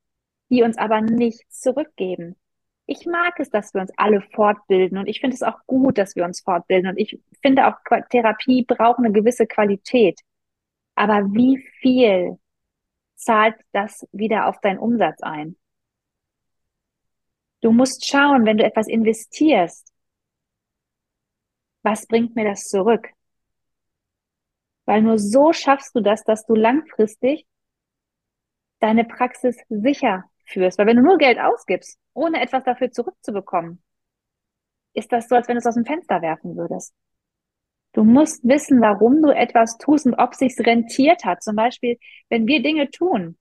die 0.48 0.62
uns 0.62 0.79
aber 0.79 1.03
nichts 1.03 1.61
zurückgeben? 1.61 2.37
Ich 2.87 3.05
mag 3.05 3.38
es, 3.38 3.51
dass 3.51 3.74
wir 3.74 3.83
uns 3.83 3.92
alle 3.98 4.22
fortbilden 4.22 4.96
und 4.96 5.07
ich 5.07 5.20
finde 5.20 5.35
es 5.35 5.42
auch 5.42 5.59
gut, 5.66 5.98
dass 5.98 6.16
wir 6.16 6.24
uns 6.24 6.40
fortbilden 6.40 6.88
und 6.90 6.96
ich 6.96 7.20
finde 7.42 7.66
auch 7.66 7.74
Therapie 8.09 8.64
braucht 8.64 8.98
eine 8.98 9.12
gewisse 9.12 9.46
Qualität. 9.46 10.20
Aber 10.94 11.35
wie 11.35 11.59
viel 11.81 12.38
zahlt 13.14 13.57
das 13.72 14.09
wieder 14.12 14.46
auf 14.46 14.59
deinen 14.62 14.79
Umsatz 14.79 15.20
ein? 15.20 15.57
Du 17.61 17.72
musst 17.72 18.07
schauen, 18.07 18.46
wenn 18.46 18.57
du 18.57 18.64
etwas 18.64 18.88
investierst, 18.88 19.92
was 21.83 22.07
bringt 22.07 22.35
mir 22.37 22.44
das 22.44 22.64
zurück? 22.68 23.11
Weil 24.88 25.03
nur 25.03 25.18
so 25.18 25.53
schaffst 25.53 25.94
du 25.94 26.01
das, 26.01 26.24
dass 26.24 26.46
du 26.46 26.55
langfristig 26.55 27.46
deine 28.81 29.05
Praxis 29.05 29.59
sicher 29.68 30.24
führst. 30.46 30.79
Weil 30.79 30.87
wenn 30.87 30.96
du 30.96 31.03
nur 31.03 31.18
Geld 31.18 31.38
ausgibst, 31.38 32.01
ohne 32.14 32.40
etwas 32.40 32.64
dafür 32.64 32.90
zurückzubekommen, 32.90 33.83
ist 34.94 35.12
das 35.12 35.29
so, 35.29 35.35
als 35.35 35.46
wenn 35.46 35.57
du 35.57 35.59
es 35.59 35.66
aus 35.66 35.74
dem 35.74 35.85
Fenster 35.85 36.22
werfen 36.22 36.57
würdest. 36.57 36.94
Du 37.92 38.03
musst 38.03 38.48
wissen, 38.48 38.81
warum 38.81 39.20
du 39.20 39.29
etwas 39.29 39.77
tust 39.77 40.07
und 40.07 40.14
ob 40.14 40.35
sich's 40.35 40.59
rentiert 40.59 41.27
hat. 41.27 41.42
Zum 41.42 41.55
Beispiel, 41.55 41.98
wenn 42.31 42.46
wir 42.46 42.62
Dinge 42.62 42.90
tun, 42.90 43.37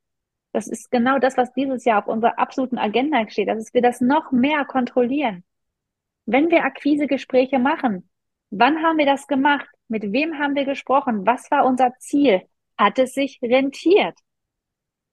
das 0.52 0.68
ist 0.68 0.92
genau 0.92 1.18
das, 1.18 1.38
was 1.38 1.54
dieses 1.54 1.86
Jahr 1.86 2.00
auf 2.00 2.08
unserer 2.08 2.38
absoluten 2.40 2.78
Agenda 2.78 3.26
steht, 3.30 3.48
dass 3.48 3.74
wir 3.74 3.82
das 3.82 4.02
noch 4.02 4.34
mehr 4.34 4.66
kontrollieren. 4.66 5.46
Wenn 6.26 6.52
wir 6.52 6.66
Akquisegespräche 6.66 7.58
machen, 7.58 8.10
wann 8.50 8.84
haben 8.84 8.98
wir 8.98 9.06
das 9.06 9.28
gemacht? 9.28 9.70
Mit 9.88 10.12
wem 10.12 10.38
haben 10.40 10.56
wir 10.56 10.66
gesprochen? 10.66 11.26
Was 11.26 11.50
war 11.52 11.66
unser 11.66 11.94
Ziel? 12.00 12.42
Hat 12.78 13.00
es 13.00 13.14
sich 13.14 13.40
rentiert? 13.42 14.18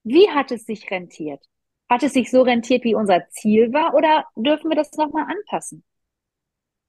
Wie 0.03 0.29
hat 0.29 0.51
es 0.51 0.65
sich 0.65 0.91
rentiert? 0.91 1.43
Hat 1.89 2.03
es 2.03 2.13
sich 2.13 2.29
so 2.31 2.41
rentiert, 2.41 2.83
wie 2.83 2.95
unser 2.95 3.27
Ziel 3.29 3.73
war, 3.73 3.93
oder 3.93 4.25
dürfen 4.35 4.69
wir 4.69 4.75
das 4.75 4.91
nochmal 4.93 5.25
anpassen? 5.29 5.83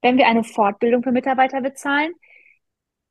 Wenn 0.02 0.18
wir 0.18 0.26
eine 0.26 0.44
Fortbildung 0.44 1.02
für 1.02 1.12
Mitarbeiter 1.12 1.60
bezahlen, 1.60 2.12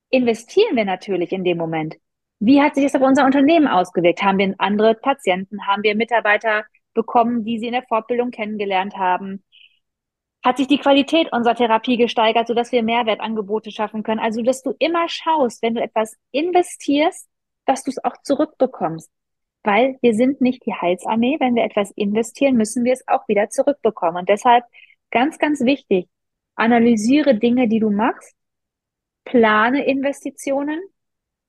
investieren 0.09 0.75
wir 0.75 0.85
natürlich 0.85 1.31
in 1.31 1.43
dem 1.43 1.57
Moment. 1.57 1.95
Wie 2.39 2.61
hat 2.61 2.75
sich 2.75 2.83
das 2.83 2.95
auf 2.95 3.01
unser 3.01 3.25
Unternehmen 3.25 3.67
ausgewirkt? 3.67 4.23
Haben 4.23 4.39
wir 4.39 4.55
andere 4.57 4.95
Patienten? 4.95 5.65
Haben 5.67 5.83
wir 5.83 5.95
Mitarbeiter 5.95 6.65
bekommen, 6.93 7.43
die 7.43 7.59
sie 7.59 7.67
in 7.67 7.73
der 7.73 7.83
Fortbildung 7.83 8.31
kennengelernt 8.31 8.95
haben? 8.97 9.43
Hat 10.45 10.57
sich 10.57 10.67
die 10.67 10.77
Qualität 10.77 11.33
unserer 11.33 11.55
Therapie 11.55 11.97
gesteigert, 11.97 12.47
sodass 12.47 12.71
wir 12.71 12.83
Mehrwertangebote 12.83 13.71
schaffen 13.71 14.03
können? 14.03 14.19
Also, 14.19 14.43
dass 14.43 14.61
du 14.61 14.75
immer 14.77 15.09
schaust, 15.09 15.63
wenn 15.63 15.73
du 15.73 15.81
etwas 15.81 16.15
investierst, 16.29 17.27
dass 17.65 17.81
du 17.81 17.89
es 17.89 18.03
auch 18.03 18.15
zurückbekommst. 18.21 19.09
Weil 19.63 19.97
wir 20.03 20.13
sind 20.13 20.41
nicht 20.41 20.63
die 20.67 20.75
Heilsarmee. 20.75 21.37
Wenn 21.39 21.55
wir 21.55 21.63
etwas 21.63 21.89
investieren, 21.95 22.57
müssen 22.57 22.83
wir 22.83 22.93
es 22.93 23.07
auch 23.07 23.27
wieder 23.27 23.49
zurückbekommen. 23.49 24.17
Und 24.17 24.29
deshalb 24.29 24.65
ganz, 25.09 25.39
ganz 25.39 25.61
wichtig, 25.61 26.07
analysiere 26.53 27.33
Dinge, 27.33 27.67
die 27.67 27.79
du 27.79 27.89
machst 27.89 28.35
plane 29.23 29.83
Investitionen, 29.87 30.79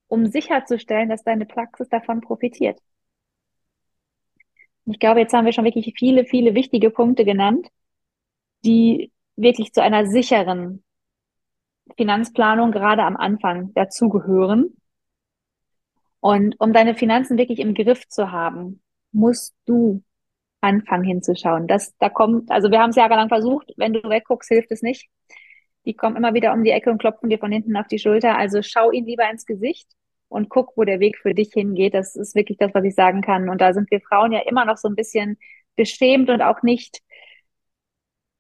um 0.09 0.25
sicherzustellen, 0.25 1.11
dass 1.11 1.23
deine 1.23 1.45
Praxis 1.45 1.91
davon 1.91 2.23
profitiert. 2.23 2.81
Ich 4.87 4.99
glaube, 4.99 5.21
jetzt 5.21 5.35
haben 5.35 5.45
wir 5.45 5.53
schon 5.53 5.67
wirklich 5.67 5.93
viele, 5.99 6.25
viele 6.25 6.55
wichtige 6.55 6.89
Punkte 6.89 7.27
genannt. 7.27 7.69
Die 8.65 9.13
wirklich 9.37 9.73
zu 9.73 9.83
einer 9.83 10.07
sicheren 10.07 10.83
Finanzplanung 11.97 12.73
gerade 12.73 13.03
am 13.03 13.17
Anfang 13.17 13.73
dazugehören. 13.75 14.77
Und 16.21 16.57
um 16.59 16.73
deine 16.73 16.95
Finanzen 16.95 17.39
wirklich 17.39 17.61
im 17.61 17.75
Griff 17.75 18.09
zu 18.09 18.33
haben, 18.33 18.83
musst 19.13 19.55
du 19.67 20.03
anfangen 20.61 21.05
hinzuschauen. 21.05 21.67
Das, 21.67 21.95
da 21.99 22.09
kommt, 22.09 22.51
also 22.51 22.71
wir 22.71 22.81
haben 22.81 22.91
es 22.91 22.97
jahrelang 22.97 23.29
versucht, 23.29 23.73
wenn 23.77 23.93
du 23.93 24.03
wegguckst, 24.03 24.49
hilft 24.49 24.73
es 24.73 24.83
nicht. 24.83 25.09
Die 25.85 25.95
kommen 25.95 26.17
immer 26.17 26.35
wieder 26.35 26.53
um 26.53 26.65
die 26.65 26.71
Ecke 26.71 26.91
und 26.91 26.99
klopfen 26.99 27.31
dir 27.31 27.39
von 27.39 27.53
hinten 27.53 27.77
auf 27.77 27.87
die 27.87 28.01
Schulter. 28.01 28.37
Also 28.37 28.61
schau 28.63 28.91
ihn 28.91 29.07
lieber 29.07 29.31
ins 29.31 29.47
Gesicht 29.47 29.87
und 30.29 30.49
guck, 30.49 30.77
wo 30.77 30.83
der 30.83 30.99
Weg 30.99 31.19
für 31.19 31.35
dich 31.35 31.51
hingeht. 31.53 31.95
Das 31.95 32.17
ist 32.17 32.35
wirklich 32.35 32.59
das, 32.59 32.75
was 32.75 32.85
ich 32.85 32.95
sagen 32.95 33.23
kann. 33.23 33.49
Und 33.49 33.61
da 33.61 33.73
sind 33.73 33.91
wir 33.91 34.01
Frauen 34.01 34.33
ja 34.33 34.41
immer 34.41 34.65
noch 34.65 34.79
so 34.79 34.89
ein 34.89 34.97
bisschen 34.97 35.39
beschämt 35.77 36.29
und 36.31 36.43
auch 36.43 36.63
nicht, 36.63 37.01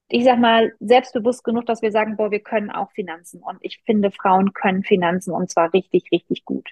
ich 0.08 0.24
sag 0.24 0.38
mal, 0.38 0.72
selbstbewusst 0.80 1.44
genug, 1.44 1.66
dass 1.66 1.82
wir 1.82 1.90
sagen, 1.92 2.16
boah, 2.16 2.30
wir 2.30 2.40
können 2.40 2.70
auch 2.70 2.90
Finanzen. 2.92 3.42
Und 3.42 3.58
ich 3.60 3.82
finde, 3.84 4.10
Frauen 4.10 4.52
können 4.52 4.84
Finanzen 4.84 5.32
und 5.32 5.50
zwar 5.50 5.72
richtig, 5.72 6.10
richtig 6.12 6.44
gut. 6.44 6.70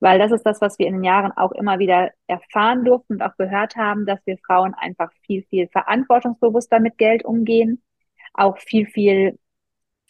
Weil 0.00 0.18
das 0.18 0.32
ist 0.32 0.42
das, 0.44 0.60
was 0.60 0.78
wir 0.78 0.86
in 0.86 0.94
den 0.94 1.04
Jahren 1.04 1.32
auch 1.32 1.52
immer 1.52 1.78
wieder 1.78 2.10
erfahren 2.26 2.84
durften 2.84 3.14
und 3.14 3.22
auch 3.22 3.36
gehört 3.38 3.76
haben, 3.76 4.06
dass 4.06 4.20
wir 4.26 4.36
Frauen 4.38 4.74
einfach 4.74 5.10
viel, 5.26 5.44
viel 5.48 5.68
verantwortungsbewusster 5.68 6.80
mit 6.80 6.98
Geld 6.98 7.24
umgehen, 7.24 7.82
auch 8.34 8.58
viel, 8.58 8.86
viel 8.86 9.38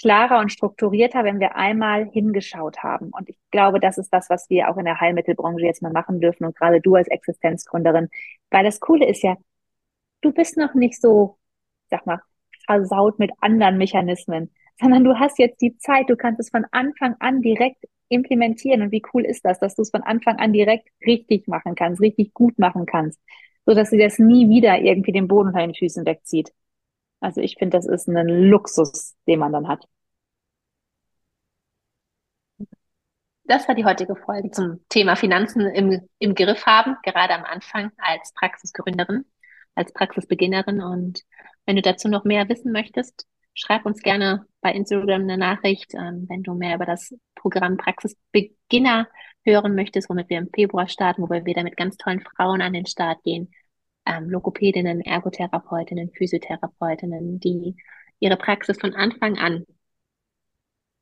klarer 0.01 0.41
und 0.41 0.51
strukturierter, 0.53 1.25
wenn 1.25 1.41
wir 1.41 1.57
einmal 1.57 2.07
hingeschaut 2.11 2.83
haben. 2.83 3.11
Und 3.11 3.29
ich 3.29 3.39
glaube, 3.51 3.81
das 3.81 3.99
ist 3.99 4.11
das, 4.13 4.31
was 4.31 4.51
wir 4.51 4.69
auch 4.71 4.77
in 4.79 4.85
der 4.85 5.01
Heilmittelbranche 5.01 5.65
jetzt 5.65 5.83
mal 5.83 5.93
machen 5.93 6.21
dürfen 6.21 6.45
und 6.45 6.57
gerade 6.57 6.81
du 6.81 6.97
als 6.97 7.09
Existenzgründerin. 7.09 8.09
Weil 8.51 8.65
das 8.65 8.81
Coole 8.81 9.07
ist 9.09 9.23
ja, 9.23 9.37
du 10.23 10.33
bist 10.33 10.57
noch 10.57 10.75
nicht 10.75 11.01
so, 11.01 11.39
sag 11.91 12.07
mal, 12.07 12.21
versaut 12.67 13.19
mit 13.19 13.31
anderen 13.41 13.79
Mechanismen, 13.79 14.51
sondern 14.81 15.05
du 15.05 15.19
hast 15.19 15.39
jetzt 15.39 15.61
die 15.61 15.77
Zeit, 15.79 16.11
du 16.11 16.17
kannst 16.17 16.41
es 16.41 16.51
von 16.51 16.65
Anfang 16.73 17.17
an 17.21 17.43
direkt 17.43 17.85
implementieren. 18.09 18.83
Und 18.83 18.93
wie 18.93 19.03
cool 19.13 19.25
ist 19.25 19.45
das, 19.45 19.59
dass 19.59 19.75
du 19.75 19.83
es 19.83 19.91
von 19.91 20.03
Anfang 20.03 20.39
an 20.39 20.53
direkt 20.53 20.89
richtig 21.07 21.49
machen 21.49 21.75
kannst, 21.75 22.01
richtig 22.01 22.35
gut 22.35 22.59
machen 22.59 22.87
kannst, 22.87 23.21
so 23.67 23.75
dass 23.75 23.91
sie 23.91 23.99
das 23.99 24.19
nie 24.19 24.49
wieder 24.49 24.79
irgendwie 24.81 25.13
den 25.13 25.29
Boden 25.29 25.49
unter 25.49 25.61
den 25.61 25.75
Füßen 25.75 26.07
wegzieht. 26.07 26.53
Also 27.21 27.41
ich 27.41 27.57
finde, 27.59 27.77
das 27.79 27.87
ist 27.87 28.09
ein 28.09 28.29
Luxus, 28.29 29.15
den 29.27 29.39
man 29.39 29.53
dann 29.53 29.69
hat. 29.69 29.85
Das 33.47 33.69
war 33.69 33.75
die 33.75 33.85
heutige 33.85 34.17
Folge 34.17 34.51
zum 34.51 34.81
Thema 34.89 35.17
Finanzen 35.17 35.67
im, 35.67 36.09
im 36.19 36.35
Griff 36.35 36.65
haben, 36.65 36.97
gerade 37.03 37.35
am 37.35 37.45
Anfang 37.45 37.93
als 37.99 38.33
Praxisgründerin, 38.35 39.27
als 39.75 39.93
Praxisbeginnerin. 39.93 40.81
Und 40.81 41.21
wenn 41.67 41.77
du 41.77 41.83
dazu 41.83 42.09
noch 42.09 42.25
mehr 42.25 42.49
wissen 42.49 42.73
möchtest, 42.73 43.27
schreib 43.55 43.87
uns 43.87 44.03
gerne 44.03 44.47
bei 44.61 44.73
Instagram 44.73 45.23
eine 45.23 45.39
Nachricht, 45.39 45.95
ähm, 45.95 46.27
wenn 46.29 46.43
du 46.43 46.55
mehr 46.55 46.75
über 46.77 46.87
das 46.87 47.15
Programm 47.35 47.77
Praxisbeginner 47.77 49.09
hören 49.45 49.75
möchtest, 49.75 50.09
womit 50.09 50.31
wir 50.31 50.39
im 50.39 50.51
Februar 50.53 50.89
starten, 50.89 51.23
wo 51.23 51.31
wir 51.31 51.45
wieder 51.45 51.63
mit 51.63 51.77
ganz 51.77 51.97
tollen 51.97 52.21
Frauen 52.21 52.63
an 52.63 52.73
den 52.73 52.87
Start 52.87 53.23
gehen. 53.23 53.53
Ähm, 54.07 54.29
Logopädinnen, 54.29 55.01
Ergotherapeutinnen, 55.01 56.11
Physiotherapeutinnen, 56.11 57.41
die 57.41 57.77
ihre 58.21 58.37
Praxis 58.37 58.79
von 58.79 58.95
Anfang 58.95 59.39
an 59.39 59.65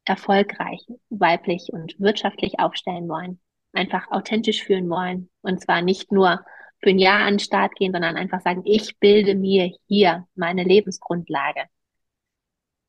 erfolgreich, 0.04 0.84
weiblich 1.10 1.68
und 1.72 1.98
wirtschaftlich 2.00 2.58
aufstellen 2.58 3.08
wollen. 3.08 3.40
Einfach 3.72 4.10
authentisch 4.10 4.64
fühlen 4.64 4.88
wollen. 4.90 5.30
Und 5.42 5.60
zwar 5.60 5.82
nicht 5.82 6.12
nur 6.12 6.44
für 6.82 6.90
ein 6.90 6.98
Jahr 6.98 7.20
an 7.20 7.34
den 7.34 7.38
Start 7.38 7.74
gehen, 7.76 7.92
sondern 7.92 8.16
einfach 8.16 8.40
sagen, 8.40 8.62
ich 8.64 8.98
bilde 8.98 9.34
mir 9.34 9.72
hier 9.86 10.26
meine 10.34 10.64
Lebensgrundlage. 10.64 11.64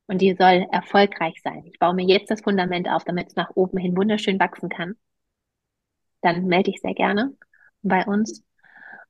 Und 0.08 0.20
die 0.22 0.36
soll 0.36 0.68
erfolgreich 0.72 1.40
sein. 1.44 1.64
Ich 1.66 1.80
baue 1.80 1.94
mir 1.94 2.06
jetzt 2.06 2.30
das 2.30 2.42
Fundament 2.42 2.90
auf, 2.90 3.04
damit 3.04 3.28
es 3.28 3.36
nach 3.36 3.52
oben 3.56 3.78
hin 3.78 3.96
wunderschön 3.96 4.40
wachsen 4.40 4.70
kann. 4.70 4.96
Dann 6.22 6.46
melde 6.46 6.72
ich 6.72 6.82
sehr 6.82 6.94
gerne 6.94 7.36
bei 7.84 8.06
uns. 8.06 8.44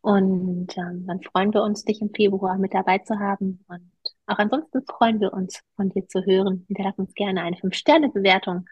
Und 0.02 0.78
ähm, 0.78 1.08
dann 1.08 1.22
freuen 1.22 1.54
wir 1.54 1.63
uns, 1.63 1.86
dich 1.86 2.02
im 2.02 2.13
Februar 2.13 2.58
mit 2.58 2.74
dabei 2.74 3.00
zu 3.00 3.19
haben. 3.19 3.63
Und 3.69 3.91
auch 4.28 4.38
ansonsten 4.38 4.84
freuen 4.86 5.22
wir 5.22 5.34
uns, 5.34 5.62
von 5.78 5.89
dir 5.89 6.08
zu 6.08 6.26
hören. 6.26 6.65
Hinterlass 6.67 6.98
uns 6.98 7.13
gerne 7.13 7.41
eine 7.41 7.56
5-Sterne-Bewertung 7.56 8.65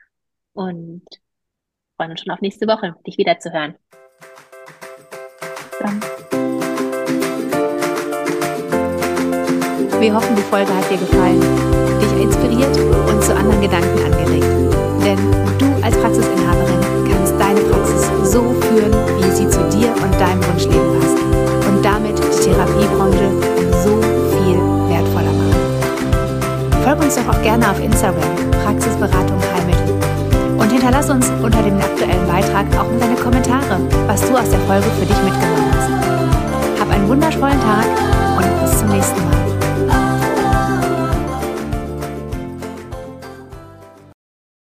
und 0.53 1.05
freuen 1.95 2.11
uns 2.11 2.21
schon 2.21 2.33
auf 2.33 2.41
nächste 2.41 2.67
Woche, 2.67 2.95
dich 3.07 3.17
wieder 3.17 3.39
zu 3.39 3.51
hören. 3.51 3.75
Dann. 5.81 5.99
Wir 9.99 10.15
hoffen, 10.15 10.35
die 10.35 10.41
Folge 10.41 10.73
hat 10.73 10.89
dir 10.89 10.97
gefallen, 10.97 11.41
dich 12.01 12.23
inspiriert 12.23 12.75
und 13.07 13.23
zu 13.23 13.35
anderen 13.35 13.61
Gedanken 13.61 13.99
angeregt. 14.03 14.45
Denn 15.03 15.17
du 15.57 15.65
als 15.83 15.95
Praxisinhaberin 15.97 16.79
kannst 17.09 17.33
deine 17.39 17.59
Praxis 17.61 18.09
so 18.31 18.41
führen, 18.41 18.93
wie 19.17 19.31
sie 19.31 19.47
zu 19.47 19.59
dir 19.69 19.93
und 19.93 20.13
deinem 20.19 20.43
Wunschleben 20.47 20.99
passt 20.99 21.17
und 21.69 21.83
damit 21.83 22.17
die 22.17 22.49
Therapiebranche 22.49 23.29
so 23.83 24.01
viel 24.37 24.57
wertvoller 24.89 25.33
machen. 25.33 26.83
Folge 26.83 27.03
uns 27.03 27.15
doch 27.15 27.27
auch 27.27 27.41
gerne 27.43 27.69
auf 27.69 27.79
Instagram, 27.79 28.35
Praxisberatung 28.63 29.39
Heilmittel. 29.53 29.90
Und 30.61 30.71
hinterlass 30.71 31.09
uns 31.09 31.27
unter 31.41 31.63
dem 31.63 31.75
aktuellen 31.77 32.27
Beitrag 32.27 32.67
auch 32.77 32.99
deine 32.99 33.15
Kommentare, 33.15 33.79
was 34.05 34.21
du 34.21 34.37
aus 34.37 34.47
der 34.47 34.59
Folge 34.59 34.85
für 34.99 35.07
dich 35.07 35.23
mitgenommen 35.23 35.71
hast. 35.73 36.79
Hab 36.79 36.89
einen 36.91 37.07
wundervollen 37.07 37.59
Tag 37.59 37.85
und 38.37 38.61
bis 38.61 38.77
zum 38.77 38.89
nächsten 38.89 39.23
Mal. 39.25 39.40